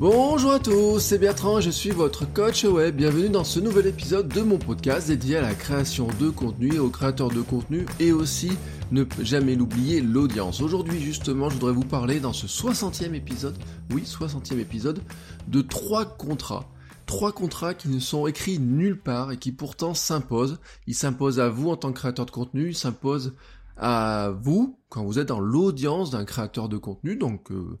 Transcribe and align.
Bonjour 0.00 0.52
à 0.52 0.58
tous, 0.58 0.98
c'est 0.98 1.18
Bertrand 1.18 1.60
je 1.60 1.68
suis 1.68 1.90
votre 1.90 2.24
coach 2.24 2.64
web. 2.64 2.96
Bienvenue 2.96 3.28
dans 3.28 3.44
ce 3.44 3.60
nouvel 3.60 3.86
épisode 3.86 4.28
de 4.28 4.40
mon 4.40 4.56
podcast 4.56 5.08
dédié 5.08 5.36
à 5.36 5.42
la 5.42 5.52
création 5.52 6.08
de 6.18 6.30
contenu 6.30 6.74
et 6.74 6.78
aux 6.78 6.88
créateurs 6.88 7.28
de 7.28 7.42
contenu 7.42 7.84
et 7.98 8.10
aussi 8.10 8.50
ne 8.92 9.04
jamais 9.20 9.56
l'oublier 9.56 10.00
l'audience. 10.00 10.62
Aujourd'hui 10.62 11.02
justement 11.02 11.50
je 11.50 11.56
voudrais 11.56 11.74
vous 11.74 11.84
parler 11.84 12.18
dans 12.18 12.32
ce 12.32 12.46
60e 12.46 13.12
épisode, 13.12 13.58
oui 13.92 14.04
60e 14.06 14.58
épisode, 14.58 15.02
de 15.48 15.60
trois 15.60 16.06
contrats. 16.06 16.64
Trois 17.04 17.32
contrats 17.32 17.74
qui 17.74 17.90
ne 17.90 18.00
sont 18.00 18.26
écrits 18.26 18.58
nulle 18.58 18.98
part 18.98 19.32
et 19.32 19.36
qui 19.36 19.52
pourtant 19.52 19.92
s'imposent. 19.92 20.60
Ils 20.86 20.94
s'imposent 20.94 21.40
à 21.40 21.50
vous 21.50 21.68
en 21.68 21.76
tant 21.76 21.92
que 21.92 21.98
créateur 21.98 22.24
de 22.24 22.30
contenu, 22.30 22.70
ils 22.70 22.74
s'imposent 22.74 23.34
à 23.76 24.32
vous 24.40 24.78
quand 24.88 25.04
vous 25.04 25.18
êtes 25.18 25.28
dans 25.28 25.40
l'audience 25.40 26.10
d'un 26.10 26.24
créateur 26.24 26.70
de 26.70 26.78
contenu. 26.78 27.16
Donc 27.16 27.50
euh, 27.50 27.78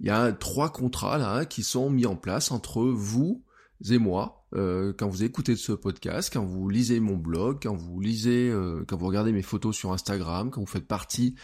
il 0.00 0.06
y 0.06 0.10
a 0.10 0.32
trois 0.32 0.70
contrats 0.70 1.18
là 1.18 1.44
qui 1.44 1.62
sont 1.62 1.90
mis 1.90 2.06
en 2.06 2.16
place 2.16 2.50
entre 2.50 2.82
vous 2.82 3.44
et 3.90 3.98
moi. 3.98 4.46
Euh, 4.54 4.92
quand 4.96 5.08
vous 5.08 5.24
écoutez 5.24 5.56
ce 5.56 5.72
podcast, 5.72 6.30
quand 6.32 6.44
vous 6.44 6.68
lisez 6.68 7.00
mon 7.00 7.16
blog, 7.16 7.58
quand 7.62 7.74
vous 7.74 8.00
lisez, 8.00 8.48
euh, 8.48 8.84
quand 8.86 8.96
vous 8.96 9.06
regardez 9.06 9.32
mes 9.32 9.42
photos 9.42 9.76
sur 9.76 9.92
Instagram, 9.92 10.50
quand 10.50 10.60
vous 10.60 10.66
faites 10.66 10.86
partie, 10.86 11.34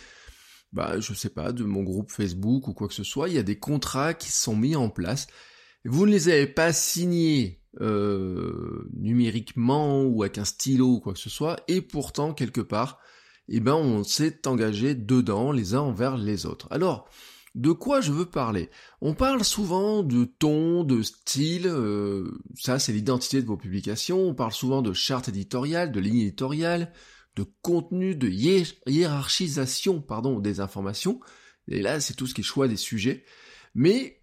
bah 0.72 0.98
je 1.00 1.12
sais 1.12 1.28
pas, 1.28 1.52
de 1.52 1.64
mon 1.64 1.82
groupe 1.82 2.10
Facebook 2.10 2.68
ou 2.68 2.74
quoi 2.74 2.88
que 2.88 2.94
ce 2.94 3.04
soit, 3.04 3.28
il 3.28 3.34
y 3.34 3.38
a 3.38 3.42
des 3.42 3.58
contrats 3.58 4.14
qui 4.14 4.30
sont 4.30 4.56
mis 4.56 4.76
en 4.76 4.88
place. 4.88 5.26
Vous 5.84 6.06
ne 6.06 6.12
les 6.12 6.28
avez 6.28 6.46
pas 6.46 6.72
signés 6.72 7.60
euh, 7.80 8.88
numériquement 8.94 10.04
ou 10.04 10.22
avec 10.22 10.38
un 10.38 10.44
stylo 10.44 10.94
ou 10.94 11.00
quoi 11.00 11.12
que 11.12 11.18
ce 11.18 11.30
soit, 11.30 11.60
et 11.68 11.80
pourtant 11.80 12.32
quelque 12.34 12.60
part, 12.60 12.98
eh 13.48 13.60
ben 13.60 13.74
on 13.74 14.04
s'est 14.04 14.46
engagé 14.46 14.94
dedans 14.94 15.52
les 15.52 15.74
uns 15.74 15.80
envers 15.80 16.16
les 16.16 16.46
autres. 16.46 16.68
Alors 16.70 17.08
de 17.54 17.72
quoi 17.72 18.00
je 18.00 18.12
veux 18.12 18.26
parler? 18.26 18.70
On 19.00 19.14
parle 19.14 19.44
souvent 19.44 20.02
de 20.02 20.24
ton, 20.24 20.84
de 20.84 21.02
style, 21.02 21.66
euh, 21.66 22.38
ça 22.54 22.78
c'est 22.78 22.92
l'identité 22.92 23.42
de 23.42 23.46
vos 23.46 23.56
publications, 23.56 24.20
on 24.28 24.34
parle 24.34 24.52
souvent 24.52 24.82
de 24.82 24.92
charte 24.92 25.28
éditoriale, 25.28 25.92
de 25.92 26.00
ligne 26.00 26.20
éditoriale, 26.20 26.92
de 27.36 27.44
contenu, 27.62 28.14
de 28.14 28.28
hiérarchisation 28.86 30.00
pardon, 30.00 30.38
des 30.40 30.60
informations, 30.60 31.20
et 31.68 31.82
là 31.82 32.00
c'est 32.00 32.14
tout 32.14 32.26
ce 32.26 32.34
qui 32.34 32.40
est 32.40 32.44
choix 32.44 32.68
des 32.68 32.76
sujets, 32.76 33.24
mais 33.74 34.20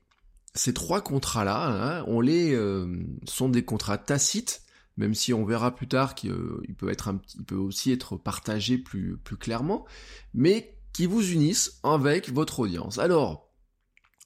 ces 0.55 0.73
trois 0.73 1.01
contrats-là, 1.01 1.67
hein, 1.67 2.03
on 2.07 2.21
les 2.21 2.53
euh, 2.55 2.87
sont 3.25 3.49
des 3.49 3.63
contrats 3.63 3.99
tacites, 3.99 4.63
même 4.97 5.13
si 5.13 5.33
on 5.33 5.45
verra 5.45 5.75
plus 5.75 5.87
tard 5.87 6.15
qu'il 6.15 6.31
euh, 6.31 6.61
peut 6.77 6.89
être 6.89 7.07
un 7.07 7.15
petit, 7.15 7.41
peut 7.43 7.55
aussi 7.55 7.91
être 7.91 8.17
partagé 8.17 8.79
plus, 8.79 9.17
plus 9.17 9.37
clairement, 9.37 9.85
mais 10.33 10.78
qui 10.93 11.05
vous 11.05 11.31
unissent 11.31 11.79
avec 11.83 12.31
votre 12.31 12.59
audience. 12.59 12.97
Alors, 12.97 13.49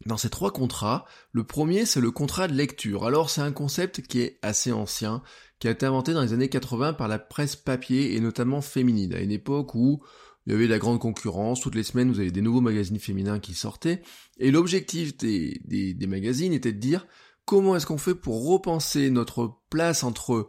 dans 0.05 0.17
ces 0.17 0.29
trois 0.29 0.51
contrats, 0.51 1.05
le 1.31 1.43
premier 1.43 1.85
c'est 1.85 2.01
le 2.01 2.11
contrat 2.11 2.47
de 2.47 2.53
lecture. 2.53 3.05
Alors 3.05 3.29
c'est 3.29 3.41
un 3.41 3.51
concept 3.51 4.01
qui 4.01 4.19
est 4.21 4.39
assez 4.41 4.71
ancien, 4.71 5.21
qui 5.59 5.67
a 5.67 5.71
été 5.71 5.85
inventé 5.85 6.13
dans 6.13 6.21
les 6.21 6.33
années 6.33 6.49
80 6.49 6.93
par 6.93 7.07
la 7.07 7.19
presse 7.19 7.55
papier 7.55 8.15
et 8.15 8.19
notamment 8.19 8.61
féminine, 8.61 9.13
à 9.13 9.21
une 9.21 9.31
époque 9.31 9.75
où 9.75 10.03
il 10.45 10.51
y 10.51 10.55
avait 10.55 10.67
la 10.67 10.79
grande 10.79 10.99
concurrence, 10.99 11.61
toutes 11.61 11.75
les 11.75 11.83
semaines 11.83 12.11
vous 12.11 12.19
avez 12.19 12.31
des 12.31 12.41
nouveaux 12.41 12.59
magazines 12.59 12.99
féminins 12.99 13.39
qui 13.39 13.53
sortaient, 13.53 14.01
et 14.39 14.51
l'objectif 14.51 15.15
des 15.15 16.07
magazines 16.07 16.51
était 16.51 16.73
de 16.73 16.79
dire 16.79 17.07
comment 17.45 17.75
est-ce 17.77 17.85
qu'on 17.85 17.97
fait 17.97 18.15
pour 18.15 18.45
repenser 18.45 19.09
notre 19.09 19.59
place 19.69 20.03
entre 20.03 20.47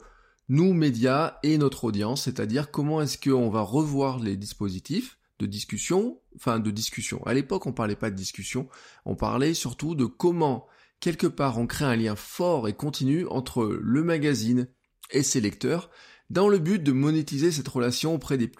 nous, 0.48 0.74
médias, 0.74 1.38
et 1.42 1.58
notre 1.58 1.84
audience, 1.84 2.22
c'est-à-dire 2.22 2.70
comment 2.70 3.00
est-ce 3.00 3.18
qu'on 3.18 3.50
va 3.50 3.62
revoir 3.62 4.18
les 4.18 4.36
dispositifs, 4.36 5.18
de 5.44 5.50
discussion, 5.50 6.20
enfin 6.36 6.58
de 6.58 6.70
discussion. 6.70 7.22
À 7.26 7.34
l'époque, 7.34 7.66
on 7.66 7.72
parlait 7.72 7.96
pas 7.96 8.10
de 8.10 8.16
discussion, 8.16 8.68
on 9.04 9.16
parlait 9.16 9.54
surtout 9.54 9.94
de 9.94 10.06
comment, 10.06 10.66
quelque 11.00 11.26
part, 11.26 11.58
on 11.58 11.66
crée 11.66 11.84
un 11.84 11.96
lien 11.96 12.16
fort 12.16 12.68
et 12.68 12.74
continu 12.74 13.26
entre 13.28 13.78
le 13.80 14.02
magazine 14.02 14.68
et 15.10 15.22
ses 15.22 15.40
lecteurs, 15.40 15.90
dans 16.30 16.48
le 16.48 16.58
but 16.58 16.82
de 16.82 16.92
monétiser 16.92 17.52
cette 17.52 17.68
relation 17.68 18.14
auprès 18.14 18.38
des, 18.38 18.50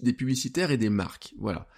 des 0.00 0.12
publicitaires 0.12 0.72
et 0.72 0.76
des 0.76 0.90
marques. 0.90 1.34
Voilà. 1.38 1.68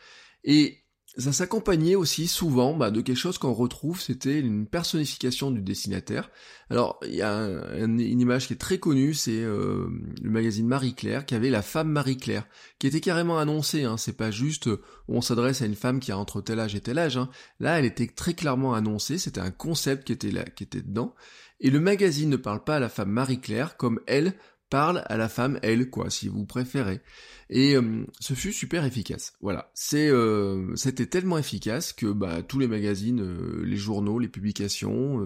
Et 0.43 0.84
ça 1.17 1.33
s'accompagnait 1.33 1.95
aussi 1.95 2.27
souvent 2.27 2.75
bah, 2.75 2.91
de 2.91 3.01
quelque 3.01 3.17
chose 3.17 3.39
qu'on 3.39 3.53
retrouve, 3.53 4.01
c'était 4.01 4.41
une 4.41 4.67
personnification 4.67 5.51
du 5.51 5.63
dessinataire. 5.63 6.31
Alors 6.71 6.99
il 7.05 7.15
y 7.15 7.23
a 7.23 7.33
une 7.79 8.01
image 8.01 8.49
qui 8.49 8.55
est 8.55 8.57
très 8.59 8.79
connue, 8.79 9.15
c'est 9.15 9.43
euh, 9.43 9.87
le 10.23 10.31
magazine 10.31 10.67
Marie 10.67 10.95
Claire 10.95 11.25
qui 11.25 11.35
avait 11.35 11.51
la 11.51 11.63
femme 11.63 11.89
Marie 11.89 12.17
Claire, 12.17 12.47
qui 12.79 12.87
était 12.87 13.01
carrément 13.01 13.39
annoncée. 13.39 13.85
Hein, 13.85 13.97
c'est 13.97 14.17
pas 14.17 14.31
juste 14.31 14.67
euh, 14.67 14.81
on 15.09 15.21
s'adresse 15.21 15.63
à 15.63 15.67
une 15.67 15.77
femme 15.77 16.01
qui 16.01 16.11
a 16.11 16.19
entre 16.19 16.41
tel 16.41 16.59
âge 16.59 16.75
et 16.75 16.81
tel 16.81 16.99
âge. 16.99 17.17
Hein. 17.17 17.29
Là, 17.61 17.79
elle 17.79 17.85
était 17.85 18.09
très 18.09 18.35
clairement 18.35 18.75
annoncée. 18.75 19.19
C'était 19.19 19.41
un 19.41 19.51
concept 19.51 20.05
qui 20.05 20.13
était 20.13 20.31
là, 20.31 20.45
qui 20.45 20.65
était 20.65 20.83
dedans. 20.83 21.15
Et 21.61 21.71
le 21.71 21.81
magazine 21.81 22.31
ne 22.31 22.37
parle 22.37 22.65
pas 22.65 22.77
à 22.77 22.81
la 22.81 22.89
femme 22.89 23.11
Marie 23.11 23.41
Claire 23.41 23.77
comme 23.77 24.01
elle 24.07 24.35
parle 24.75 25.05
à 25.07 25.17
la 25.17 25.29
femme 25.29 25.61
elle, 25.63 25.89
quoi, 25.89 26.11
si 26.11 26.27
vous 26.27 26.47
préférez. 26.47 27.01
Et 27.49 27.77
euh, 27.77 28.05
ce 28.19 28.35
fut 28.35 28.53
super 28.53 28.85
efficace. 28.85 29.35
Voilà, 29.41 29.71
c'est 29.73 30.09
euh, 30.09 30.75
c'était 30.75 31.07
tellement 31.07 31.39
efficace 31.39 31.93
que 31.93 32.07
bah, 32.07 32.43
tous 32.43 32.59
les 32.59 32.67
magazines, 32.67 33.21
euh, 33.21 33.63
les 33.65 33.77
journaux, 33.77 34.19
les 34.19 34.27
publications 34.27 35.25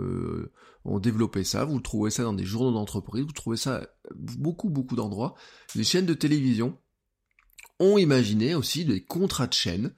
ont 0.85 0.99
développé 0.99 1.45
ça. 1.45 1.65
Vous 1.65 1.81
trouvez 1.81 2.11
ça 2.11 2.25
dans 2.25 2.35
des 2.35 2.45
journaux 2.45 2.73
d'entreprise, 2.73 3.25
vous 3.25 3.33
trouvez 3.33 3.57
ça 3.57 3.89
beaucoup 4.15 4.69
beaucoup 4.69 4.97
d'endroits. 4.97 5.35
Les 5.75 5.85
chaînes 5.85 6.05
de 6.05 6.13
télévision 6.13 6.77
ont 7.81 7.97
imaginé 7.97 8.55
aussi 8.55 8.85
des 8.85 9.03
contrats 9.03 9.47
de 9.47 9.55
chaîne. 9.55 9.95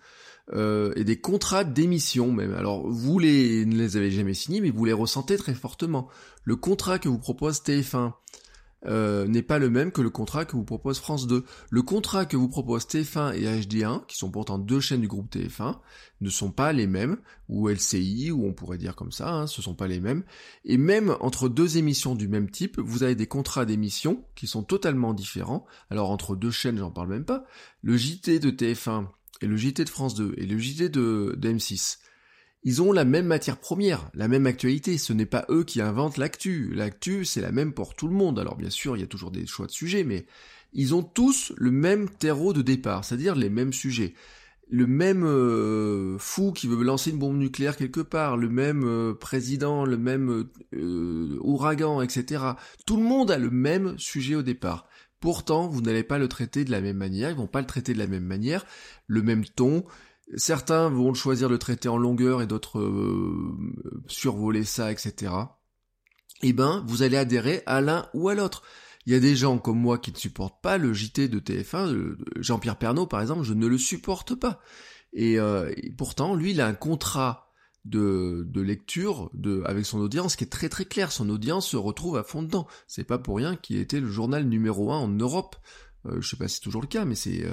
et 0.55 1.05
des 1.05 1.21
contrats 1.21 1.65
d'émission 1.65 2.31
même. 2.31 2.55
Alors 2.55 2.89
vous 2.89 3.19
les, 3.19 3.67
ne 3.67 3.77
les 3.77 3.97
avez 3.97 4.13
jamais 4.13 4.35
signés, 4.35 4.61
mais 4.61 4.71
vous 4.71 4.85
les 4.85 4.93
ressentez 4.93 5.37
très 5.37 5.55
fortement. 5.55 6.09
Le 6.45 6.55
contrat 6.55 7.01
que 7.01 7.09
vous 7.09 7.19
propose 7.19 7.63
TF1 7.63 8.13
euh, 8.87 9.27
n'est 9.27 9.43
pas 9.43 9.59
le 9.59 9.69
même 9.69 9.93
que 9.93 10.01
le 10.01 10.11
contrat 10.11 10.45
que 10.45 10.57
vous 10.57 10.65
propose 10.65 10.99
France 10.99 11.27
2. 11.27 11.45
Le 11.71 11.83
contrat 11.83 12.25
que 12.25 12.37
vous 12.37 12.49
propose 12.49 12.85
TF1 12.85 13.35
et 13.35 13.45
HD1, 13.61 14.07
qui 14.07 14.17
sont 14.17 14.31
pourtant 14.31 14.59
deux 14.59 14.81
chaînes 14.81 15.03
du 15.03 15.09
groupe 15.09 15.35
TF1, 15.35 15.79
ne 16.21 16.31
sont 16.31 16.51
pas 16.51 16.73
les 16.73 16.87
mêmes, 16.87 17.19
ou 17.49 17.69
LCI, 17.69 18.31
ou 18.31 18.47
on 18.47 18.53
pourrait 18.53 18.79
dire 18.79 18.97
comme 18.97 19.13
ça, 19.13 19.33
hein, 19.33 19.47
ce 19.47 19.63
sont 19.63 19.75
pas 19.75 19.87
les 19.87 20.01
mêmes. 20.01 20.25
Et 20.65 20.79
même 20.79 21.17
entre 21.21 21.49
deux 21.49 21.77
émissions 21.77 22.15
du 22.15 22.29
même 22.29 22.51
type, 22.51 22.79
vous 22.79 23.03
avez 23.03 23.15
des 23.15 23.27
contrats 23.27 23.65
d'émission 23.65 24.25
qui 24.35 24.47
sont 24.47 24.63
totalement 24.63 25.15
différents. 25.15 25.67
Alors 25.91 26.11
entre 26.11 26.37
deux 26.37 26.51
chaînes, 26.51 26.79
j'en 26.79 26.91
parle 26.91 27.09
même 27.09 27.25
pas. 27.25 27.45
Le 27.83 27.97
JT 27.97 28.39
de 28.39 28.51
TF1 28.51 29.07
et 29.43 29.47
le 29.47 29.57
JT 29.57 29.85
de 29.85 29.91
France 29.91 30.15
2 30.15 30.35
et 30.37 30.47
le 30.47 30.59
JT 30.59 30.89
de, 30.89 31.35
de 31.37 31.53
M6 31.53 31.99
ils 32.63 32.83
ont 32.83 32.93
la 32.93 33.05
même 33.05 33.27
matière 33.27 33.57
première, 33.57 34.11
la 34.15 34.29
même 34.29 34.47
actualité. 34.47 34.99
Ce 34.99 35.13
n'est 35.13 35.27
pas 35.27 35.47
eux 35.49 35.65
qui 35.65 35.81
inventent 35.81 36.19
l'actu. 36.19 36.73
L'actu, 36.75 37.25
c'est 37.25 37.41
la 37.41 37.53
même 37.53 37.73
pour 37.73 37.95
tout 37.95 38.07
le 38.07 38.15
monde. 38.15 38.39
Alors 38.39 38.57
bien 38.57 38.71
sûr, 38.71 38.97
il 38.97 39.01
y 39.01 39.05
a 39.05 39.09
toujours 39.09 39.31
des 39.31 39.47
choix 39.47 39.67
de 39.67 39.71
sujets, 39.71 40.05
mais 40.05 40.27
ils 40.73 40.95
ont 40.95 41.03
tous 41.03 41.53
le 41.57 41.71
même 41.71 42.09
terreau 42.09 42.53
de 42.53 42.63
départ, 42.63 43.05
c'est-à-dire 43.05 43.35
les 43.35 43.51
mêmes 43.51 43.73
sujets. 43.73 44.15
Le 44.73 44.87
même 44.87 45.25
euh, 45.25 46.17
fou 46.19 46.53
qui 46.53 46.69
veut 46.69 46.85
lancer 46.85 47.11
une 47.11 47.19
bombe 47.19 47.39
nucléaire 47.39 47.77
quelque 47.77 48.01
part, 48.01 48.37
le 48.37 48.49
même 48.49 48.85
euh, 48.85 49.15
président, 49.15 49.85
le 49.85 49.97
même 49.97 50.47
euh, 50.75 51.39
ouragan, 51.41 52.03
etc. 52.03 52.45
Tout 52.87 52.97
le 52.97 53.03
monde 53.03 53.33
a 53.33 53.39
le 53.39 53.51
même 53.51 53.99
sujet 53.99 54.37
au 54.37 54.43
départ. 54.43 54.87
Pourtant, 55.19 55.67
vous 55.67 55.81
n'allez 55.81 56.05
pas 56.05 56.19
le 56.19 56.29
traiter 56.29 56.65
de 56.65 56.71
la 56.71 56.81
même 56.81 56.99
manière, 56.99 57.31
ils 57.31 57.37
vont 57.37 57.49
pas 57.49 57.61
le 57.61 57.67
traiter 57.67 57.95
de 57.95 57.99
la 57.99 58.07
même 58.07 58.25
manière, 58.25 58.65
le 59.07 59.23
même 59.23 59.45
ton, 59.45 59.85
Certains 60.37 60.89
vont 60.89 61.13
choisir 61.15 61.49
de 61.49 61.57
traiter 61.57 61.89
en 61.89 61.97
longueur 61.97 62.41
et 62.41 62.47
d'autres 62.47 62.79
euh, 62.79 63.57
survoler 64.07 64.65
ça, 64.65 64.93
etc. 64.93 65.33
Eh 66.43 66.53
ben, 66.53 66.85
vous 66.87 67.03
allez 67.03 67.17
adhérer 67.17 67.63
à 67.67 67.81
l'un 67.81 68.07
ou 68.15 68.29
à 68.29 68.35
l'autre. 68.35 68.63
Il 69.07 69.13
y 69.13 69.17
a 69.17 69.21
des 69.21 69.35
gens 69.35 69.59
comme 69.59 69.81
moi 69.81 69.99
qui 69.99 70.13
ne 70.13 70.17
supportent 70.17 70.61
pas 70.63 70.79
le 70.79 70.93
JT 70.93 71.29
de 71.29 71.41
TF1, 71.41 72.17
Jean-Pierre 72.37 72.77
Pernaud 72.77 73.07
par 73.07 73.21
exemple, 73.21 73.43
je 73.43 73.55
ne 73.55 73.67
le 73.67 73.79
supporte 73.79 74.35
pas. 74.35 74.61
Et, 75.13 75.41
euh, 75.41 75.73
pourtant, 75.99 76.35
lui, 76.35 76.53
il 76.53 76.61
a 76.61 76.67
un 76.67 76.75
contrat 76.75 77.49
de, 77.85 78.47
de 78.49 78.61
lecture 78.61 79.31
avec 79.65 79.87
son 79.87 79.99
audience 79.99 80.37
qui 80.37 80.45
est 80.45 80.49
très 80.49 80.69
très 80.69 80.85
clair. 80.85 81.11
Son 81.11 81.29
audience 81.31 81.67
se 81.67 81.77
retrouve 81.77 82.17
à 82.17 82.23
fond 82.23 82.43
dedans. 82.43 82.69
C'est 82.87 83.05
pas 83.05 83.19
pour 83.19 83.39
rien 83.39 83.57
qu'il 83.57 83.79
était 83.79 84.01
le 84.01 84.09
journal 84.09 84.45
numéro 84.45 84.93
un 84.93 84.99
en 84.99 85.09
Europe. 85.09 85.57
Euh, 86.07 86.21
je 86.21 86.29
sais 86.29 86.37
pas 86.37 86.47
si 86.47 86.57
c'est 86.57 86.63
toujours 86.63 86.83
le 86.83 86.87
cas, 86.87 87.05
mais 87.05 87.15
c'est 87.15 87.45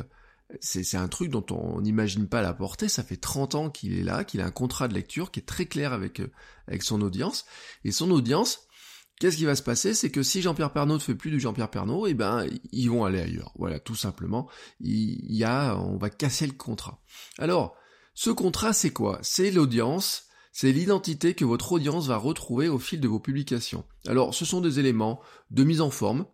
c'est 0.62 0.96
un 0.96 1.08
truc 1.08 1.30
dont 1.30 1.46
on 1.52 1.82
n'imagine 1.82 2.28
pas 2.28 2.42
la 2.42 2.54
portée. 2.54 2.88
Ça 2.88 3.04
fait 3.04 3.18
30 3.18 3.56
ans 3.56 3.70
qu'il 3.70 3.98
est 3.98 4.04
là, 4.04 4.24
qu'il 4.24 4.42
a 4.42 4.46
un 4.46 4.52
contrat 4.52 4.88
de 4.88 4.94
lecture 4.94 5.32
qui 5.32 5.40
est 5.40 5.46
très 5.46 5.66
clair 5.66 5.94
avec, 5.94 6.22
euh, 6.22 6.32
avec 6.68 6.84
son 6.84 7.02
audience. 7.02 7.46
Et 7.84 7.92
son 7.92 8.12
audience, 8.12 8.68
qu'est-ce 9.20 9.38
qui 9.38 9.46
va 9.46 9.56
se 9.56 9.64
passer? 9.64 9.94
C'est 9.94 10.10
que 10.10 10.24
si 10.24 10.42
Jean-Pierre 10.42 10.72
Pernaud 10.72 10.96
ne 10.96 11.00
fait 11.00 11.16
plus 11.16 11.32
du 11.32 11.40
Jean-Pierre 11.40 11.70
Pernaud, 11.70 12.08
eh 12.08 12.14
ben, 12.14 12.46
ils 12.72 12.90
vont 12.90 13.04
aller 13.04 13.22
ailleurs. 13.22 13.52
Voilà, 13.58 13.80
tout 13.80 13.96
simplement. 13.96 14.50
Il 14.80 15.36
y 15.36 15.44
a, 15.44 15.76
on 15.76 15.98
va 15.98 16.10
casser 16.10 16.48
le 16.48 16.54
contrat. 16.54 17.02
Alors, 17.38 17.76
ce 18.14 18.30
contrat, 18.30 18.74
c'est 18.74 18.92
quoi? 18.92 19.20
C'est 19.22 19.52
l'audience 19.52 20.28
c'est 20.60 20.72
l'identité 20.72 21.36
que 21.36 21.46
votre 21.46 21.74
audience 21.74 22.08
va 22.08 22.18
retrouver 22.18 22.68
au 22.68 22.80
fil 22.80 23.00
de 23.00 23.08
vos 23.08 23.20
publications. 23.20 23.86
Alors, 24.08 24.34
ce 24.34 24.44
sont 24.44 24.60
des 24.60 24.80
éléments 24.80 25.22
de 25.52 25.64
mise 25.64 25.82
en 25.82 25.92
forme, 25.92 26.26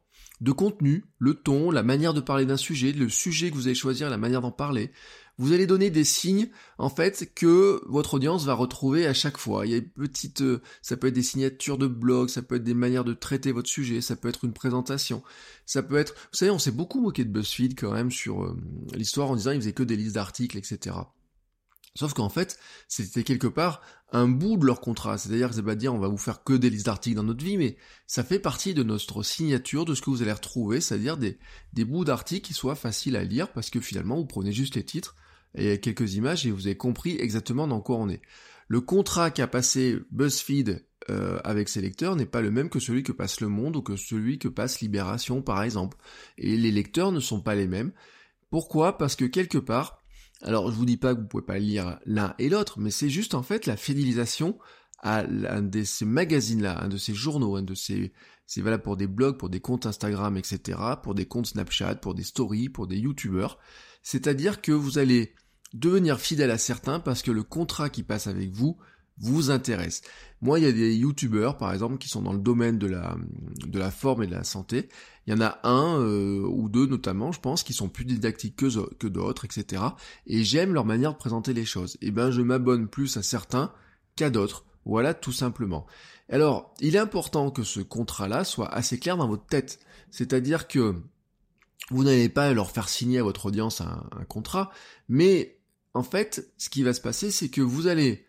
de 0.44 0.52
contenu, 0.52 1.06
le 1.20 1.36
ton, 1.36 1.72
la 1.72 1.84
manière 1.84 2.14
de 2.14 2.20
parler 2.20 2.46
d'un 2.46 2.58
sujet, 2.58 2.92
le 2.92 3.08
sujet 3.08 3.50
que 3.50 3.56
vous 3.56 3.68
allez 3.68 3.76
choisir, 3.76 4.10
la 4.10 4.18
manière 4.18 4.42
d'en 4.42 4.52
parler. 4.52 4.92
Vous 5.38 5.54
allez 5.54 5.66
donner 5.66 5.90
des 5.90 6.04
signes, 6.04 6.50
en 6.78 6.90
fait, 6.90 7.32
que 7.34 7.82
votre 7.88 8.16
audience 8.16 8.44
va 8.44 8.54
retrouver 8.54 9.08
à 9.08 9.14
chaque 9.14 9.38
fois. 9.38 9.66
Il 9.66 9.72
y 9.72 9.76
a 9.78 9.82
petite, 9.82 10.42
euh, 10.42 10.62
ça 10.82 10.98
peut 10.98 11.08
être 11.08 11.14
des 11.14 11.24
signatures 11.24 11.78
de 11.78 11.88
blog, 11.88 12.28
ça 12.28 12.42
peut 12.42 12.56
être 12.56 12.64
des 12.64 12.74
manières 12.74 13.06
de 13.06 13.14
traiter 13.14 13.54
votre 13.54 13.70
sujet, 13.70 14.02
ça 14.02 14.18
peut 14.18 14.28
être 14.28 14.44
une 14.44 14.54
présentation, 14.54 15.24
ça 15.66 15.82
peut 15.82 15.98
être, 15.98 16.14
vous 16.14 16.38
savez, 16.38 16.52
on 16.52 16.60
s'est 16.60 16.72
beaucoup 16.72 17.00
moqué 17.00 17.24
de 17.24 17.32
BuzzFeed 17.32 17.80
quand 17.80 17.94
même 17.94 18.12
sur 18.12 18.44
euh, 18.44 18.58
l'histoire 18.94 19.32
en 19.32 19.38
disant 19.38 19.52
il 19.52 19.62
faisait 19.62 19.72
que 19.72 19.84
des 19.84 19.96
listes 19.96 20.16
d'articles, 20.16 20.58
etc. 20.58 20.98
Sauf 21.96 22.14
qu'en 22.14 22.30
fait, 22.30 22.58
c'était 22.88 23.24
quelque 23.24 23.48
part 23.48 23.82
un 24.12 24.28
bout 24.28 24.58
de 24.58 24.66
leur 24.66 24.82
contrat. 24.82 25.18
C'est-à-dire 25.18 25.50
que 25.50 25.56
c'est 25.56 25.64
pas 25.64 25.76
dire 25.76 25.94
on 25.94 26.00
va 26.00 26.08
vous 26.08 26.18
faire 26.18 26.44
que 26.44 26.54
des 26.54 26.70
listes 26.70 26.88
d'articles 26.88 27.16
dans 27.16 27.24
notre 27.24 27.44
vie, 27.44 27.58
mais 27.58 27.78
ça 28.08 28.24
fait 28.24 28.40
partie 28.40 28.74
de 28.74 28.84
notre 28.84 29.22
signature, 29.22 29.86
de 29.86 29.94
ce 29.94 30.02
que 30.02 30.10
vous 30.10 30.22
allez 30.22 30.32
retrouver, 30.32 30.82
c'est-à-dire 30.82 31.18
des, 31.18 31.38
des 31.74 31.86
bouts 31.86 32.06
d'articles 32.06 32.48
qui 32.48 32.54
soient 32.54 32.76
faciles 32.76 33.16
à 33.16 33.24
lire, 33.24 33.52
parce 33.52 33.70
que 33.70 33.80
finalement 33.80 34.16
vous 34.16 34.26
prenez 34.26 34.52
juste 34.52 34.76
les 34.76 34.84
titres 34.84 35.16
et 35.56 35.80
quelques 35.80 36.16
images 36.16 36.48
et 36.48 36.52
vous 36.52 36.66
avez 36.66 36.78
compris 36.78 37.16
exactement 37.20 37.68
dans 37.68 37.82
quoi 37.82 37.98
on 37.98 38.10
est. 38.10 38.22
Le 38.68 38.82
contrat 38.82 39.30
qu'a 39.30 39.48
passé 39.48 40.00
BuzzFeed 40.12 40.84
euh, 41.10 41.40
avec 41.44 41.70
ses 41.70 41.82
lecteurs 41.82 42.16
n'est 42.16 42.26
pas 42.26 42.42
le 42.42 42.50
même 42.50 42.70
que 42.70 42.80
celui 42.80 43.04
que 43.04 43.12
passe 43.12 43.42
Le 43.42 43.50
Monde 43.50 43.76
ou 43.76 43.82
que 43.82 43.96
celui 43.96 44.40
que 44.40 44.48
passe 44.48 44.82
Libération 44.82 45.42
par 45.42 45.62
exemple. 45.62 45.98
Et 46.38 46.56
les 46.58 46.72
lecteurs 46.72 47.12
ne 47.12 47.20
sont 47.20 47.42
pas 47.42 47.56
les 47.56 47.68
mêmes. 47.68 47.92
Pourquoi? 48.50 48.98
Parce 48.98 49.16
que 49.16 49.26
quelque 49.26 49.58
part, 49.58 50.03
alors 50.44 50.70
je 50.72 50.76
vous 50.76 50.86
dis 50.86 50.98
pas 50.98 51.16
que 51.16 51.22
vous 51.22 51.28
pouvez 51.28 51.46
pas 51.46 51.60
lire 51.60 52.00
l'un 52.06 52.36
et 52.40 52.50
l'autre, 52.50 52.80
mais 52.80 52.92
c'est 52.92 53.10
juste 53.10 53.34
en 53.34 53.44
fait 53.44 53.66
la 53.66 53.78
fidélisation 53.78 54.58
à 55.00 55.20
un 55.20 55.62
de 55.62 55.84
ces 55.84 56.06
magazines-là, 56.06 56.82
un 56.82 56.88
de 56.88 56.98
ces 56.98 57.14
journaux, 57.14 57.56
un 57.58 57.64
de 57.64 57.76
ces, 57.76 58.14
c'est 58.46 58.62
valable 58.62 58.84
pour 58.84 58.98
des 58.98 59.08
blogs, 59.08 59.38
pour 59.38 59.50
des 59.50 59.60
comptes 59.60 59.86
Instagram, 59.86 60.38
etc., 60.38 60.80
pour 61.02 61.14
des 61.14 61.26
comptes 61.26 61.48
Snapchat, 61.48 61.96
pour 61.96 62.14
des 62.14 62.24
stories, 62.24 62.70
pour 62.70 62.88
des 62.88 62.98
youtubeurs. 62.98 63.60
C'est-à-dire 64.02 64.62
que 64.62 64.72
vous 64.72 64.98
allez 64.98 65.34
devenir 65.74 66.20
fidèle 66.20 66.52
à 66.52 66.58
certains 66.58 67.00
parce 67.00 67.22
que 67.22 67.32
le 67.32 67.44
contrat 67.44 67.90
qui 67.90 68.04
passe 68.04 68.28
avec 68.28 68.52
vous 68.52 68.78
vous 69.18 69.52
intéresse. 69.52 70.02
Moi, 70.42 70.60
il 70.60 70.66
y 70.66 70.68
a 70.68 70.72
des 70.72 70.96
youtubeurs, 70.96 71.58
par 71.58 71.72
exemple, 71.72 71.98
qui 71.98 72.10
sont 72.10 72.22
dans 72.22 72.34
le 72.34 72.40
domaine 72.40 72.78
de 72.78 72.88
la, 72.88 73.16
de 73.66 73.80
la 73.80 73.92
forme 73.92 74.24
et 74.24 74.28
de 74.28 74.34
la 74.34 74.44
santé. 74.44 74.90
Il 75.26 75.34
y 75.34 75.38
en 75.38 75.42
a 75.42 75.60
un 75.64 76.00
euh, 76.00 76.42
ou 76.42 76.68
deux 76.68 76.86
notamment, 76.86 77.32
je 77.32 77.40
pense, 77.40 77.64
qui 77.64 77.74
sont 77.74 77.88
plus 77.88 78.06
didactiques 78.06 78.58
que, 78.58 79.08
d'autres, 79.08 79.46
etc. 79.46 79.82
Et 80.28 80.44
j'aime 80.44 80.74
leur 80.74 80.86
manière 80.86 81.14
de 81.14 81.18
présenter 81.18 81.54
les 81.54 81.66
choses. 81.66 81.96
Et 82.02 82.08
eh 82.08 82.12
ben, 82.12 82.32
je 82.32 82.42
m'abonne 82.42 82.88
plus 82.88 83.16
à 83.16 83.24
certains 83.24 83.72
qu'à 84.16 84.30
d'autres. 84.30 84.66
Voilà, 84.86 85.14
tout 85.14 85.32
simplement. 85.32 85.86
Alors, 86.28 86.74
il 86.82 86.96
est 86.96 87.00
important 87.00 87.52
que 87.52 87.64
ce 87.64 87.80
contrat-là 87.80 88.44
soit 88.44 88.68
assez 88.68 89.00
clair 89.00 89.16
dans 89.16 89.28
votre 89.28 89.46
tête. 89.46 89.80
C'est-à-dire 90.12 90.68
que 90.68 90.96
vous 91.90 92.04
n'allez 92.04 92.30
pas 92.30 92.54
leur 92.54 92.72
faire 92.72 92.90
signer 92.90 93.20
à 93.20 93.24
votre 93.24 93.46
audience 93.46 93.82
un 93.82 94.26
contrat, 94.28 94.72
mais 95.08 95.58
en 95.94 96.04
fait, 96.04 96.52
ce 96.58 96.70
qui 96.70 96.84
va 96.84 96.94
se 96.94 97.02
passer, 97.02 97.32
c'est 97.32 97.50
que 97.50 97.62
vous 97.62 97.88
allez 97.88 98.26